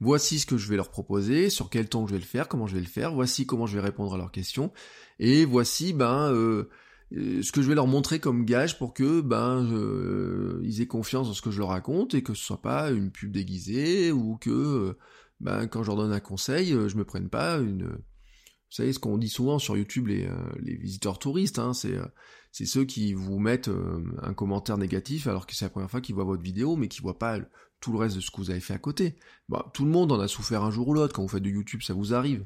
Voici 0.00 0.38
ce 0.38 0.46
que 0.46 0.56
je 0.56 0.68
vais 0.68 0.76
leur 0.76 0.90
proposer, 0.90 1.50
sur 1.50 1.68
quel 1.68 1.88
temps 1.88 2.06
je 2.06 2.12
vais 2.14 2.18
le 2.18 2.24
faire, 2.24 2.48
comment 2.48 2.66
je 2.66 2.74
vais 2.74 2.80
le 2.80 2.86
faire, 2.86 3.12
voici 3.14 3.46
comment 3.46 3.66
je 3.66 3.74
vais 3.74 3.82
répondre 3.84 4.14
à 4.14 4.18
leurs 4.18 4.32
questions, 4.32 4.72
et 5.18 5.44
voici 5.44 5.92
ben 5.92 6.30
ce 7.12 7.52
que 7.52 7.62
je 7.62 7.68
vais 7.68 7.76
leur 7.76 7.86
montrer 7.86 8.18
comme 8.18 8.44
gage 8.44 8.76
pour 8.76 8.92
que 8.92 9.20
ben 9.20 9.68
ils 10.62 10.80
aient 10.80 10.86
confiance 10.86 11.28
dans 11.28 11.34
ce 11.34 11.42
que 11.42 11.52
je 11.52 11.60
leur 11.60 11.68
raconte 11.68 12.14
et 12.14 12.22
que 12.22 12.34
ce 12.34 12.44
soit 12.44 12.60
pas 12.60 12.90
une 12.90 13.12
pub 13.12 13.30
déguisée 13.30 14.10
ou 14.10 14.36
que 14.36 14.96
ben 15.40 15.68
quand 15.68 15.84
je 15.84 15.88
leur 15.88 15.96
donne 15.96 16.12
un 16.12 16.20
conseil, 16.20 16.70
je 16.70 16.96
me 16.96 17.04
prenne 17.04 17.28
pas 17.28 17.58
une 17.58 17.98
vous 18.74 18.78
savez, 18.78 18.92
ce 18.92 18.98
qu'on 18.98 19.18
dit 19.18 19.28
souvent 19.28 19.60
sur 19.60 19.76
YouTube, 19.76 20.08
les, 20.08 20.26
euh, 20.26 20.34
les 20.58 20.74
visiteurs 20.74 21.20
touristes, 21.20 21.60
hein, 21.60 21.74
c'est, 21.74 21.94
euh, 21.94 22.04
c'est 22.50 22.66
ceux 22.66 22.84
qui 22.84 23.14
vous 23.14 23.38
mettent 23.38 23.68
euh, 23.68 24.02
un 24.20 24.34
commentaire 24.34 24.78
négatif 24.78 25.28
alors 25.28 25.46
que 25.46 25.54
c'est 25.54 25.64
la 25.64 25.68
première 25.68 25.88
fois 25.88 26.00
qu'ils 26.00 26.16
voient 26.16 26.24
votre 26.24 26.42
vidéo, 26.42 26.74
mais 26.74 26.88
qui 26.88 27.00
voient 27.00 27.20
pas 27.20 27.38
tout 27.78 27.92
le 27.92 27.98
reste 27.98 28.16
de 28.16 28.20
ce 28.20 28.32
que 28.32 28.38
vous 28.38 28.50
avez 28.50 28.58
fait 28.58 28.74
à 28.74 28.78
côté. 28.78 29.14
Bah, 29.48 29.70
tout 29.74 29.84
le 29.84 29.92
monde 29.92 30.10
en 30.10 30.18
a 30.18 30.26
souffert 30.26 30.64
un 30.64 30.72
jour 30.72 30.88
ou 30.88 30.94
l'autre. 30.94 31.14
Quand 31.14 31.22
vous 31.22 31.28
faites 31.28 31.44
de 31.44 31.50
YouTube, 31.50 31.82
ça 31.82 31.94
vous 31.94 32.14
arrive. 32.14 32.44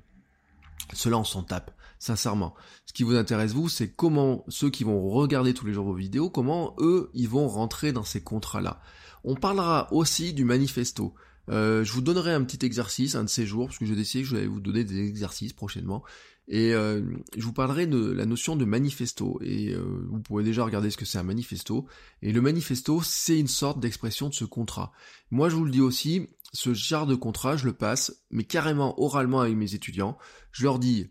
Cela, 0.92 1.16
on 1.16 1.24
s'en 1.24 1.44
tape, 1.44 1.74
sincèrement. 1.98 2.54
Ce 2.84 2.92
qui 2.92 3.04
vous 3.04 3.16
intéresse, 3.16 3.54
vous, 3.54 3.70
c'est 3.70 3.90
comment 3.90 4.44
ceux 4.48 4.68
qui 4.68 4.84
vont 4.84 5.08
regarder 5.08 5.54
tous 5.54 5.64
les 5.64 5.72
jours 5.72 5.86
vos 5.86 5.94
vidéos, 5.94 6.28
comment 6.28 6.74
eux, 6.78 7.10
ils 7.14 7.28
vont 7.28 7.48
rentrer 7.48 7.92
dans 7.92 8.04
ces 8.04 8.20
contrats-là. 8.20 8.82
On 9.24 9.34
parlera 9.34 9.90
aussi 9.94 10.34
du 10.34 10.44
manifesto. 10.44 11.14
Euh, 11.50 11.84
je 11.84 11.92
vous 11.92 12.00
donnerai 12.00 12.32
un 12.32 12.44
petit 12.44 12.64
exercice, 12.64 13.14
un 13.14 13.24
de 13.24 13.28
ces 13.28 13.46
jours, 13.46 13.66
parce 13.66 13.78
que 13.78 13.86
j'ai 13.86 13.96
décidé 13.96 14.22
que 14.22 14.28
je 14.28 14.36
vais 14.36 14.46
vous 14.46 14.60
donner 14.60 14.84
des 14.84 15.06
exercices 15.06 15.52
prochainement. 15.52 16.02
Et 16.48 16.72
euh, 16.72 17.02
je 17.36 17.44
vous 17.44 17.52
parlerai 17.52 17.86
de 17.86 18.10
la 18.10 18.24
notion 18.24 18.56
de 18.56 18.64
manifesto. 18.64 19.38
Et 19.42 19.74
euh, 19.74 20.06
vous 20.08 20.20
pouvez 20.20 20.44
déjà 20.44 20.64
regarder 20.64 20.90
ce 20.90 20.96
que 20.96 21.04
c'est 21.04 21.18
un 21.18 21.22
manifesto. 21.22 21.86
Et 22.22 22.32
le 22.32 22.40
manifesto, 22.40 23.02
c'est 23.02 23.38
une 23.38 23.48
sorte 23.48 23.80
d'expression 23.80 24.28
de 24.28 24.34
ce 24.34 24.44
contrat. 24.44 24.92
Moi, 25.30 25.48
je 25.48 25.56
vous 25.56 25.64
le 25.64 25.70
dis 25.70 25.80
aussi, 25.80 26.26
ce 26.52 26.72
genre 26.72 27.06
de 27.06 27.14
contrat, 27.14 27.56
je 27.56 27.66
le 27.66 27.74
passe, 27.74 28.24
mais 28.30 28.44
carrément 28.44 29.00
oralement 29.00 29.40
avec 29.40 29.56
mes 29.56 29.74
étudiants. 29.74 30.16
Je 30.52 30.64
leur 30.64 30.78
dis 30.78 31.10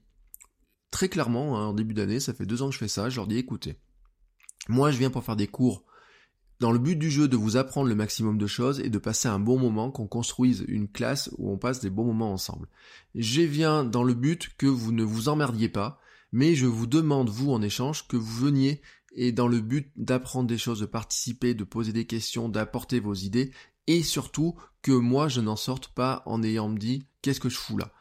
très 0.92 1.10
clairement, 1.10 1.60
hein, 1.60 1.68
en 1.68 1.74
début 1.74 1.94
d'année, 1.94 2.20
ça 2.20 2.34
fait 2.34 2.46
deux 2.46 2.62
ans 2.62 2.70
que 2.70 2.74
je 2.74 2.80
fais 2.80 2.88
ça, 2.88 3.10
je 3.10 3.18
leur 3.18 3.28
dis 3.28 3.38
écoutez, 3.38 3.78
moi 4.70 4.90
je 4.92 4.98
viens 4.98 5.10
pour 5.10 5.24
faire 5.24 5.36
des 5.36 5.48
cours 5.48 5.84
dans 6.60 6.72
le 6.72 6.80
but 6.80 6.96
du 6.96 7.12
jeu 7.12 7.28
de 7.28 7.38
vous 7.38 7.58
apprendre 7.58 7.88
le 7.88 7.96
maximum 7.96 8.38
de 8.38 8.48
choses 8.48 8.80
et 8.80 8.90
de 8.90 8.98
passer 8.98 9.28
un 9.28 9.40
bon 9.40 9.60
moment, 9.60 9.92
qu'on 9.92 10.08
construise 10.08 10.66
une 10.68 10.88
classe 10.88 11.30
où 11.38 11.52
on 11.52 11.58
passe 11.58 11.82
des 11.82 11.90
bons 11.90 12.06
moments 12.06 12.34
ensemble. 12.34 12.68
Je 13.16 13.42
viens 13.42 13.84
dans 13.84 14.04
le 14.04 14.14
but 14.14 14.50
que 14.58 14.66
vous 14.66 14.92
ne 14.92 15.04
vous 15.04 15.30
emmerdiez 15.30 15.70
pas, 15.70 16.00
mais 16.32 16.56
je 16.56 16.66
vous 16.66 16.88
demande, 16.88 17.30
vous, 17.30 17.52
en 17.52 17.62
échange, 17.62 18.08
que 18.08 18.18
vous 18.18 18.46
veniez 18.46 18.82
et 19.18 19.32
dans 19.32 19.48
le 19.48 19.62
but 19.62 19.92
d'apprendre 19.96 20.48
des 20.48 20.58
choses, 20.58 20.80
de 20.80 20.86
participer, 20.86 21.54
de 21.54 21.64
poser 21.64 21.92
des 21.92 22.06
questions, 22.06 22.50
d'apporter 22.50 23.00
vos 23.00 23.16
idées, 23.16 23.52
et 23.88 24.04
surtout 24.04 24.56
que 24.82 24.92
moi 24.92 25.28
je 25.28 25.42
n'en 25.42 25.56
sorte 25.56 25.88
pas 25.90 26.22
en 26.26 26.44
ayant 26.44 26.70
me 26.70 26.78
dit 26.78 27.08
qu'est-ce 27.22 27.40
que 27.40 27.50
je 27.50 27.58
fous 27.58 27.78
là? 27.78 27.92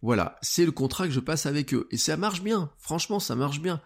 Voilà, 0.00 0.38
c'est 0.42 0.64
le 0.64 0.72
contrat 0.72 1.06
que 1.06 1.12
je 1.12 1.20
passe 1.20 1.46
avec 1.46 1.74
eux. 1.74 1.86
Et 1.90 1.96
ça 1.96 2.16
marche 2.16 2.42
bien, 2.42 2.70
franchement 2.78 3.20
ça 3.20 3.36
marche 3.36 3.60
bien. 3.60 3.80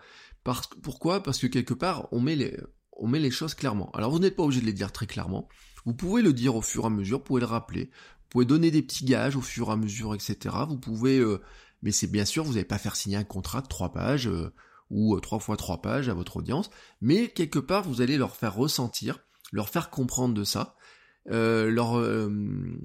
Parce, 0.45 0.69
pourquoi? 0.83 1.23
Parce 1.23 1.39
que 1.39 1.49
quelque 1.49 1.75
part, 1.75 2.07
on 2.13 2.21
met 2.21 2.37
les, 2.37 2.57
on 2.99 3.07
met 3.07 3.19
les 3.19 3.31
choses 3.31 3.55
clairement. 3.55 3.91
Alors 3.93 4.11
vous 4.11 4.19
n'êtes 4.19 4.37
pas 4.37 4.43
obligé 4.43 4.61
de 4.61 4.67
les 4.67 4.73
dire 4.73 4.93
très 4.93 5.07
clairement. 5.07 5.49
Vous 5.85 5.95
pouvez 5.95 6.23
le 6.23 6.33
dire 6.33 6.57
au 6.57 6.63
fur 6.63 6.85
et 6.85 6.87
à 6.87 6.91
mesure, 6.91 7.19
vous 7.19 7.25
pouvez 7.25 7.41
le 7.41 7.47
rappeler. 7.47 7.85
Vous 7.85 8.29
pouvez 8.31 8.45
donner 8.45 8.71
des 8.71 8.83
petits 8.83 9.05
gages 9.05 9.37
au 9.37 9.41
fur 9.41 9.69
et 9.69 9.73
à 9.73 9.77
mesure, 9.77 10.15
etc. 10.15 10.55
Vous 10.69 10.79
pouvez, 10.79 11.19
euh, 11.19 11.41
mais 11.83 11.93
c'est 11.93 12.09
bien 12.09 12.25
sûr, 12.25 12.45
vous 12.45 12.55
n'allez 12.55 12.65
pas 12.65 12.79
faire 12.79 12.97
signer 12.97 13.17
un 13.17 13.25
contrat 13.25 13.61
de 13.61 13.69
trois 13.69 13.93
pages 13.93 14.27
euh, 14.27 14.53
ou 14.91 15.15
euh, 15.15 15.21
trois 15.21 15.39
fois 15.39 15.57
trois 15.57 15.81
pages 15.81 16.09
à 16.09 16.15
votre 16.15 16.39
audience, 16.39 16.71
mais 17.01 17.29
quelque 17.29 17.61
part 17.61 17.85
vous 17.85 18.01
allez 18.01 18.17
leur 18.17 18.35
faire 18.35 18.55
ressentir, 18.55 19.21
leur 19.53 19.69
faire 19.69 19.91
comprendre 19.91 20.35
de 20.35 20.45
ça, 20.45 20.75
leur 21.29 22.01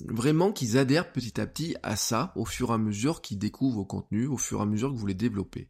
vraiment 0.09 0.51
qu'ils 0.51 0.77
adhèrent 0.79 1.11
petit 1.11 1.39
à 1.39 1.45
petit 1.45 1.75
à 1.83 1.95
ça 1.95 2.33
au 2.35 2.45
fur 2.45 2.71
et 2.71 2.73
à 2.73 2.77
mesure 2.79 3.21
qu'ils 3.21 3.37
découvrent 3.37 3.77
vos 3.77 3.85
contenus, 3.85 4.29
au 4.29 4.37
fur 4.37 4.59
et 4.59 4.63
à 4.63 4.65
mesure 4.65 4.91
que 4.91 4.97
vous 4.97 5.07
les 5.07 5.13
développez. 5.13 5.69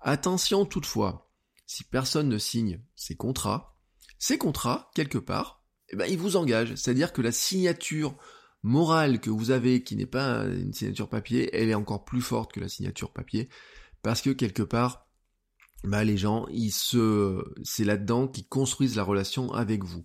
Attention 0.00 0.64
toutefois, 0.64 1.29
si 1.70 1.84
personne 1.84 2.28
ne 2.28 2.36
signe 2.36 2.80
ces 2.96 3.14
contrats, 3.14 3.78
ces 4.18 4.38
contrats, 4.38 4.90
quelque 4.92 5.18
part, 5.18 5.62
eh 5.90 5.96
ben, 5.96 6.04
ils 6.10 6.18
vous 6.18 6.34
engagent. 6.34 6.74
C'est-à-dire 6.74 7.12
que 7.12 7.22
la 7.22 7.30
signature 7.30 8.16
morale 8.64 9.20
que 9.20 9.30
vous 9.30 9.52
avez, 9.52 9.84
qui 9.84 9.94
n'est 9.94 10.04
pas 10.04 10.46
une 10.46 10.72
signature 10.72 11.08
papier, 11.08 11.48
elle 11.52 11.68
est 11.68 11.74
encore 11.74 12.04
plus 12.04 12.22
forte 12.22 12.52
que 12.52 12.58
la 12.58 12.68
signature 12.68 13.12
papier, 13.12 13.48
parce 14.02 14.20
que 14.20 14.30
quelque 14.30 14.64
part, 14.64 15.06
bah, 15.84 16.02
les 16.02 16.16
gens, 16.16 16.48
ils 16.50 16.72
se, 16.72 17.40
c'est 17.62 17.84
là-dedans 17.84 18.26
qu'ils 18.26 18.48
construisent 18.48 18.96
la 18.96 19.04
relation 19.04 19.52
avec 19.52 19.84
vous. 19.84 20.04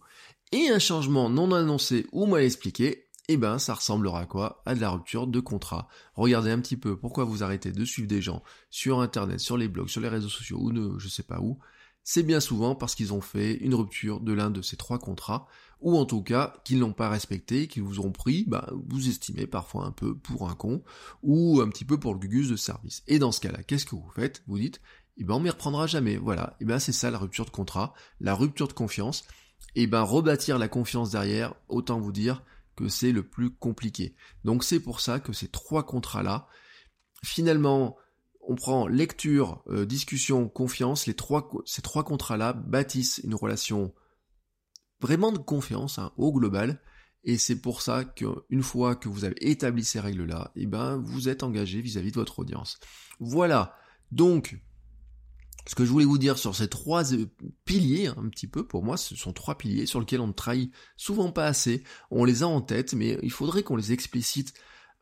Et 0.52 0.70
un 0.70 0.78
changement 0.78 1.32
non 1.32 1.52
annoncé 1.52 2.06
ou 2.12 2.28
mal 2.28 2.44
expliqué, 2.44 3.05
eh 3.28 3.38
ben 3.38 3.60
ça 3.60 3.74
ressemblera 3.74 4.22
à 4.22 4.26
quoi? 4.26 4.62
À 4.66 4.76
de 4.76 4.82
la 4.82 4.90
rupture 4.90 5.28
de 5.28 5.40
contrat. 5.40 5.88
Regardez 6.14 6.52
un 6.52 6.60
petit 6.60 6.78
peu 6.78 6.98
pourquoi 6.98 7.24
vous 7.24 7.44
arrêtez 7.44 7.72
de 7.72 7.86
suivre 7.86 8.08
des 8.08 8.22
gens 8.22 8.44
sur 8.70 9.00
internet, 9.00 9.40
sur 9.40 9.58
les 9.58 9.68
blogs, 9.68 9.90
sur 9.90 10.02
les 10.02 10.10
réseaux 10.10 10.30
sociaux 10.30 10.60
ou 10.60 10.72
ne, 10.72 11.00
je 11.00 11.08
sais 11.08 11.24
pas 11.24 11.40
où. 11.40 11.60
C'est 12.04 12.22
bien 12.22 12.40
souvent 12.40 12.76
parce 12.76 12.94
qu'ils 12.94 13.14
ont 13.14 13.22
fait 13.22 13.56
une 13.56 13.74
rupture 13.74 14.20
de 14.20 14.32
l'un 14.32 14.52
de 14.52 14.62
ces 14.62 14.78
trois 14.78 15.00
contrats, 15.00 15.48
ou 15.82 15.98
en 15.98 16.06
tout 16.06 16.22
cas 16.22 16.54
qu'ils 16.64 16.78
n'ont 16.78 16.94
pas 16.94 17.10
respecté, 17.10 17.68
qu'ils 17.68 17.82
vous 17.82 18.00
ont 18.00 18.12
pris, 18.12 18.46
bah, 18.48 18.72
vous 18.90 19.10
estimez 19.10 19.48
parfois 19.48 19.86
un 19.86 19.92
peu 19.92 20.16
pour 20.16 20.48
un 20.48 20.54
con, 20.54 20.84
ou 21.24 21.62
un 21.62 21.70
petit 21.70 21.84
peu 21.84 22.00
pour 22.00 22.14
le 22.14 22.20
gugus 22.20 22.48
de 22.48 22.56
service. 22.56 23.02
Et 23.08 23.18
dans 23.18 23.32
ce 23.32 23.42
cas-là, 23.42 23.64
qu'est-ce 23.64 23.86
que 23.86 23.96
vous 23.96 24.12
faites? 24.16 24.44
Vous 24.46 24.60
dites, 24.60 24.82
eh 25.18 25.24
ben 25.24 25.34
on 25.34 25.40
m'y 25.40 25.50
reprendra 25.50 25.88
jamais. 25.88 26.18
Voilà, 26.18 26.56
eh 26.60 26.66
ben 26.66 26.78
c'est 26.78 26.92
ça 26.92 27.10
la 27.10 27.18
rupture 27.18 27.46
de 27.46 27.50
contrat, 27.50 27.96
la 28.20 28.36
rupture 28.36 28.68
de 28.68 28.74
confiance. 28.74 29.24
Eh 29.76 29.88
ben 29.88 30.04
rebâtir 30.04 30.60
la 30.60 30.68
confiance 30.68 31.10
derrière, 31.10 31.56
autant 31.70 32.00
vous 32.00 32.12
dire, 32.12 32.44
que 32.76 32.88
c'est 32.88 33.12
le 33.12 33.28
plus 33.28 33.52
compliqué. 33.52 34.16
Donc 34.44 34.64
c'est 34.64 34.80
pour 34.80 35.00
ça 35.00 35.20
que 35.20 35.34
ces 35.34 35.48
trois 35.48 35.86
contrats-là, 35.86 36.48
finalement, 37.24 37.98
on 38.48 38.56
prend 38.56 38.88
lecture, 38.88 39.64
euh, 39.68 39.86
discussion, 39.86 40.48
confiance, 40.50 41.08
les 41.08 41.16
trois, 41.16 41.50
ces 41.66 41.82
trois 41.82 42.04
contrats-là 42.04 42.54
bâtissent 42.54 43.22
une 43.24 43.36
relation 43.36 43.94
vraiment 45.02 45.32
de 45.32 45.38
confiance 45.38 46.00
hein, 46.00 46.12
au 46.18 46.32
global, 46.32 46.82
et 47.24 47.38
c'est 47.38 47.60
pour 47.60 47.82
ça 47.82 48.06
qu'une 48.06 48.64
fois 48.64 48.96
que 48.96 49.10
vous 49.10 49.26
avez 49.26 49.36
établi 49.40 49.84
ces 49.84 50.00
règles-là, 50.00 50.52
eh 50.56 50.68
ben, 50.68 50.98
vous 50.98 51.28
êtes 51.28 51.42
engagé 51.42 51.82
vis-à-vis 51.82 52.10
-vis 52.10 52.14
de 52.14 52.20
votre 52.20 52.40
audience. 52.40 52.80
Voilà. 53.20 53.76
Donc, 54.12 54.60
ce 55.68 55.76
que 55.76 55.86
je 55.86 55.92
voulais 55.92 56.06
vous 56.06 56.18
dire 56.18 56.38
sur 56.38 56.56
ces 56.56 56.68
trois 56.68 57.14
euh, 57.14 57.26
piliers, 57.66 58.08
un 58.08 58.30
petit 58.30 58.48
peu, 58.48 58.66
pour 58.66 58.84
moi, 58.84 58.98
ce 58.98 59.16
sont 59.16 59.34
trois 59.34 59.58
piliers 59.58 59.86
sur 59.86 60.00
lesquels 60.00 60.22
on 60.22 60.28
ne 60.28 60.34
trahit 60.34 60.72
souvent 60.96 61.32
pas 61.32 61.46
assez. 61.46 61.84
On 62.12 62.24
les 62.24 62.44
a 62.44 62.48
en 62.48 62.62
tête, 62.62 62.94
mais 62.94 63.18
il 63.24 63.32
faudrait 63.32 63.64
qu'on 63.64 63.76
les 63.76 63.92
explicite 63.92 64.54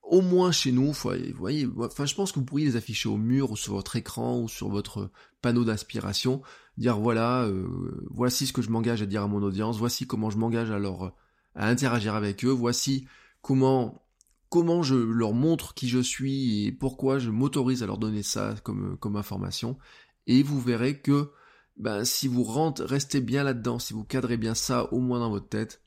au 0.04 0.22
moins 0.22 0.52
chez 0.52 0.72
nous. 0.72 0.92
Vous 0.92 1.12
voyez, 1.36 1.68
enfin, 1.80 2.06
je 2.06 2.16
pense 2.16 2.32
que 2.32 2.40
vous 2.40 2.46
pourriez 2.46 2.66
les 2.66 2.76
afficher 2.76 3.10
au 3.10 3.18
mur 3.18 3.52
ou 3.52 3.58
sur 3.58 3.74
votre 3.74 3.96
écran 3.96 4.40
ou 4.40 4.48
sur 4.48 4.70
votre 4.70 5.12
panneau 5.42 5.66
d'inspiration. 5.66 6.42
Dire 6.78 6.98
voilà, 6.98 7.44
euh, 7.44 7.68
voici 8.10 8.48
ce 8.48 8.54
que 8.54 8.62
je 8.62 8.70
m'engage 8.70 9.02
à 9.02 9.06
dire 9.06 9.24
à 9.24 9.28
mon 9.28 9.44
audience. 9.44 9.78
Voici 9.78 10.08
comment 10.08 10.30
je 10.30 10.38
m'engage 10.38 10.72
à 10.72 10.80
leur, 10.80 11.14
à 11.56 11.68
interagir 11.68 12.16
avec 12.16 12.46
eux. 12.46 12.50
Voici 12.50 13.08
comment 13.42 14.04
comment 14.50 14.84
je 14.84 14.94
leur 14.94 15.34
montre 15.34 15.74
qui 15.74 15.90
je 15.90 15.98
suis 15.98 16.68
et 16.68 16.72
pourquoi 16.72 17.18
je 17.18 17.32
m'autorise 17.32 17.82
à 17.82 17.88
leur 17.88 17.98
donner 17.98 18.22
ça 18.22 18.54
comme, 18.62 18.98
comme 18.98 19.16
information 19.16 19.80
et 20.28 20.44
vous 20.44 20.60
verrez 20.60 21.00
que 21.00 21.32
ben, 21.78 22.06
si 22.06 22.28
vous 22.28 22.44
rentrez, 22.44 22.86
restez 22.86 23.22
bien 23.22 23.44
là-dedans, 23.44 23.80
si 23.80 23.94
vous 23.94 24.04
cadrez 24.04 24.38
bien 24.38 24.54
ça 24.54 24.92
au 24.94 25.00
moins 25.00 25.20
dans 25.20 25.30
votre 25.30 25.50
tête, 25.50 25.82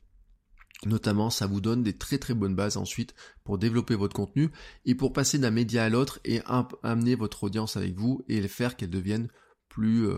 notamment 0.85 1.31
ça 1.31 1.47
vous 1.47 1.61
donne 1.61 1.83
des 1.83 1.97
très 1.97 2.19
très 2.19 2.35
bonnes 2.35 2.55
bases 2.57 2.77
ensuite 2.77 3.15
pour 3.45 3.59
développer 3.59 3.95
votre 3.95 4.15
contenu 4.15 4.51
et 4.85 4.95
pour 4.95 5.13
passer 5.13 5.39
d'un 5.39 5.51
média 5.51 5.85
à 5.85 5.89
l'autre 5.89 6.21
et 6.25 6.41
amener 6.83 7.15
votre 7.15 7.45
audience 7.45 7.77
avec 7.77 7.95
vous 7.95 8.25
et 8.29 8.47
faire 8.49 8.77
qu'elle 8.77 8.91
devienne 8.91 9.29
plus, 9.69 10.09
euh, 10.09 10.17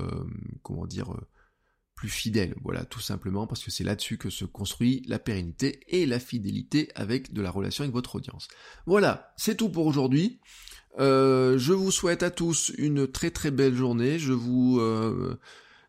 comment 0.63 0.87
dire, 0.87 1.13
euh, 1.13 1.29
plus 1.95 2.09
fidèle. 2.09 2.55
Voilà, 2.63 2.85
tout 2.85 3.01
simplement 3.01 3.47
parce 3.47 3.65
que 3.65 3.71
c'est 3.71 3.85
là-dessus 3.85 4.19
que 4.19 4.31
se 4.31 4.45
construit 4.45 5.03
la 5.07 5.19
pérennité 5.19 5.81
et 5.89 6.07
la 6.07 6.21
fidélité 6.21 6.91
avec 6.95 7.33
de 7.33 7.43
la 7.43 7.51
relation 7.51 7.83
avec 7.83 7.93
votre 7.93 8.17
audience. 8.17 8.49
Voilà, 8.87 9.33
c'est 9.37 9.57
tout 9.57 9.69
pour 9.69 9.87
aujourd'hui. 9.87 10.41
Euh, 10.99 11.59
je 11.59 11.73
vous 11.73 11.91
souhaite 11.91 12.23
à 12.23 12.31
tous 12.31 12.73
une 12.77 13.07
très 13.07 13.31
très 13.31 13.51
belle 13.51 13.75
journée. 13.75 14.19
Je 14.19 14.33
vous, 14.33 14.79
euh, 14.81 15.39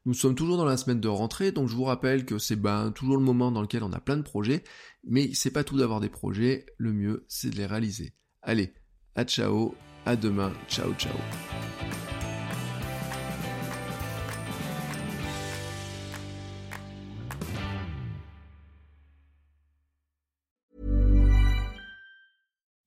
nous 0.06 0.13
sommes 0.13 0.36
toujours 0.36 0.58
dans 0.58 0.65
la 0.65 0.78
semaine 0.78 1.00
de 1.00 1.08
rentrée, 1.08 1.52
donc 1.52 1.67
je 1.67 1.76
vous 1.76 1.84
rappelle 1.84 2.26
que 2.26 2.38
c'est 2.38 2.56
ben, 2.56 2.91
toujours 2.91 3.17
le 3.17 3.24
moment 3.24 3.52
dans 3.52 3.62
lequel 3.62 3.84
on 3.84 3.91
a 3.91 4.00
plein 4.00 4.17
de 4.17 4.22
projets, 4.22 4.63
mais 5.04 5.32
c'est 5.34 5.52
pas 5.52 5.63
tout 5.63 5.78
d'avoir 5.78 6.00
des 6.00 6.10
projets. 6.10 6.65
Le 6.78 6.93
mieux, 6.93 7.26
c'est 7.28 7.50
de 7.50 7.56
les 7.56 7.65
réaliser. 7.65 8.13
Allez, 8.41 8.74
à 9.15 9.24
ciao, 9.26 9.76
à 10.06 10.15
demain, 10.15 10.54
ciao 10.67 10.93
ciao. 10.93 11.17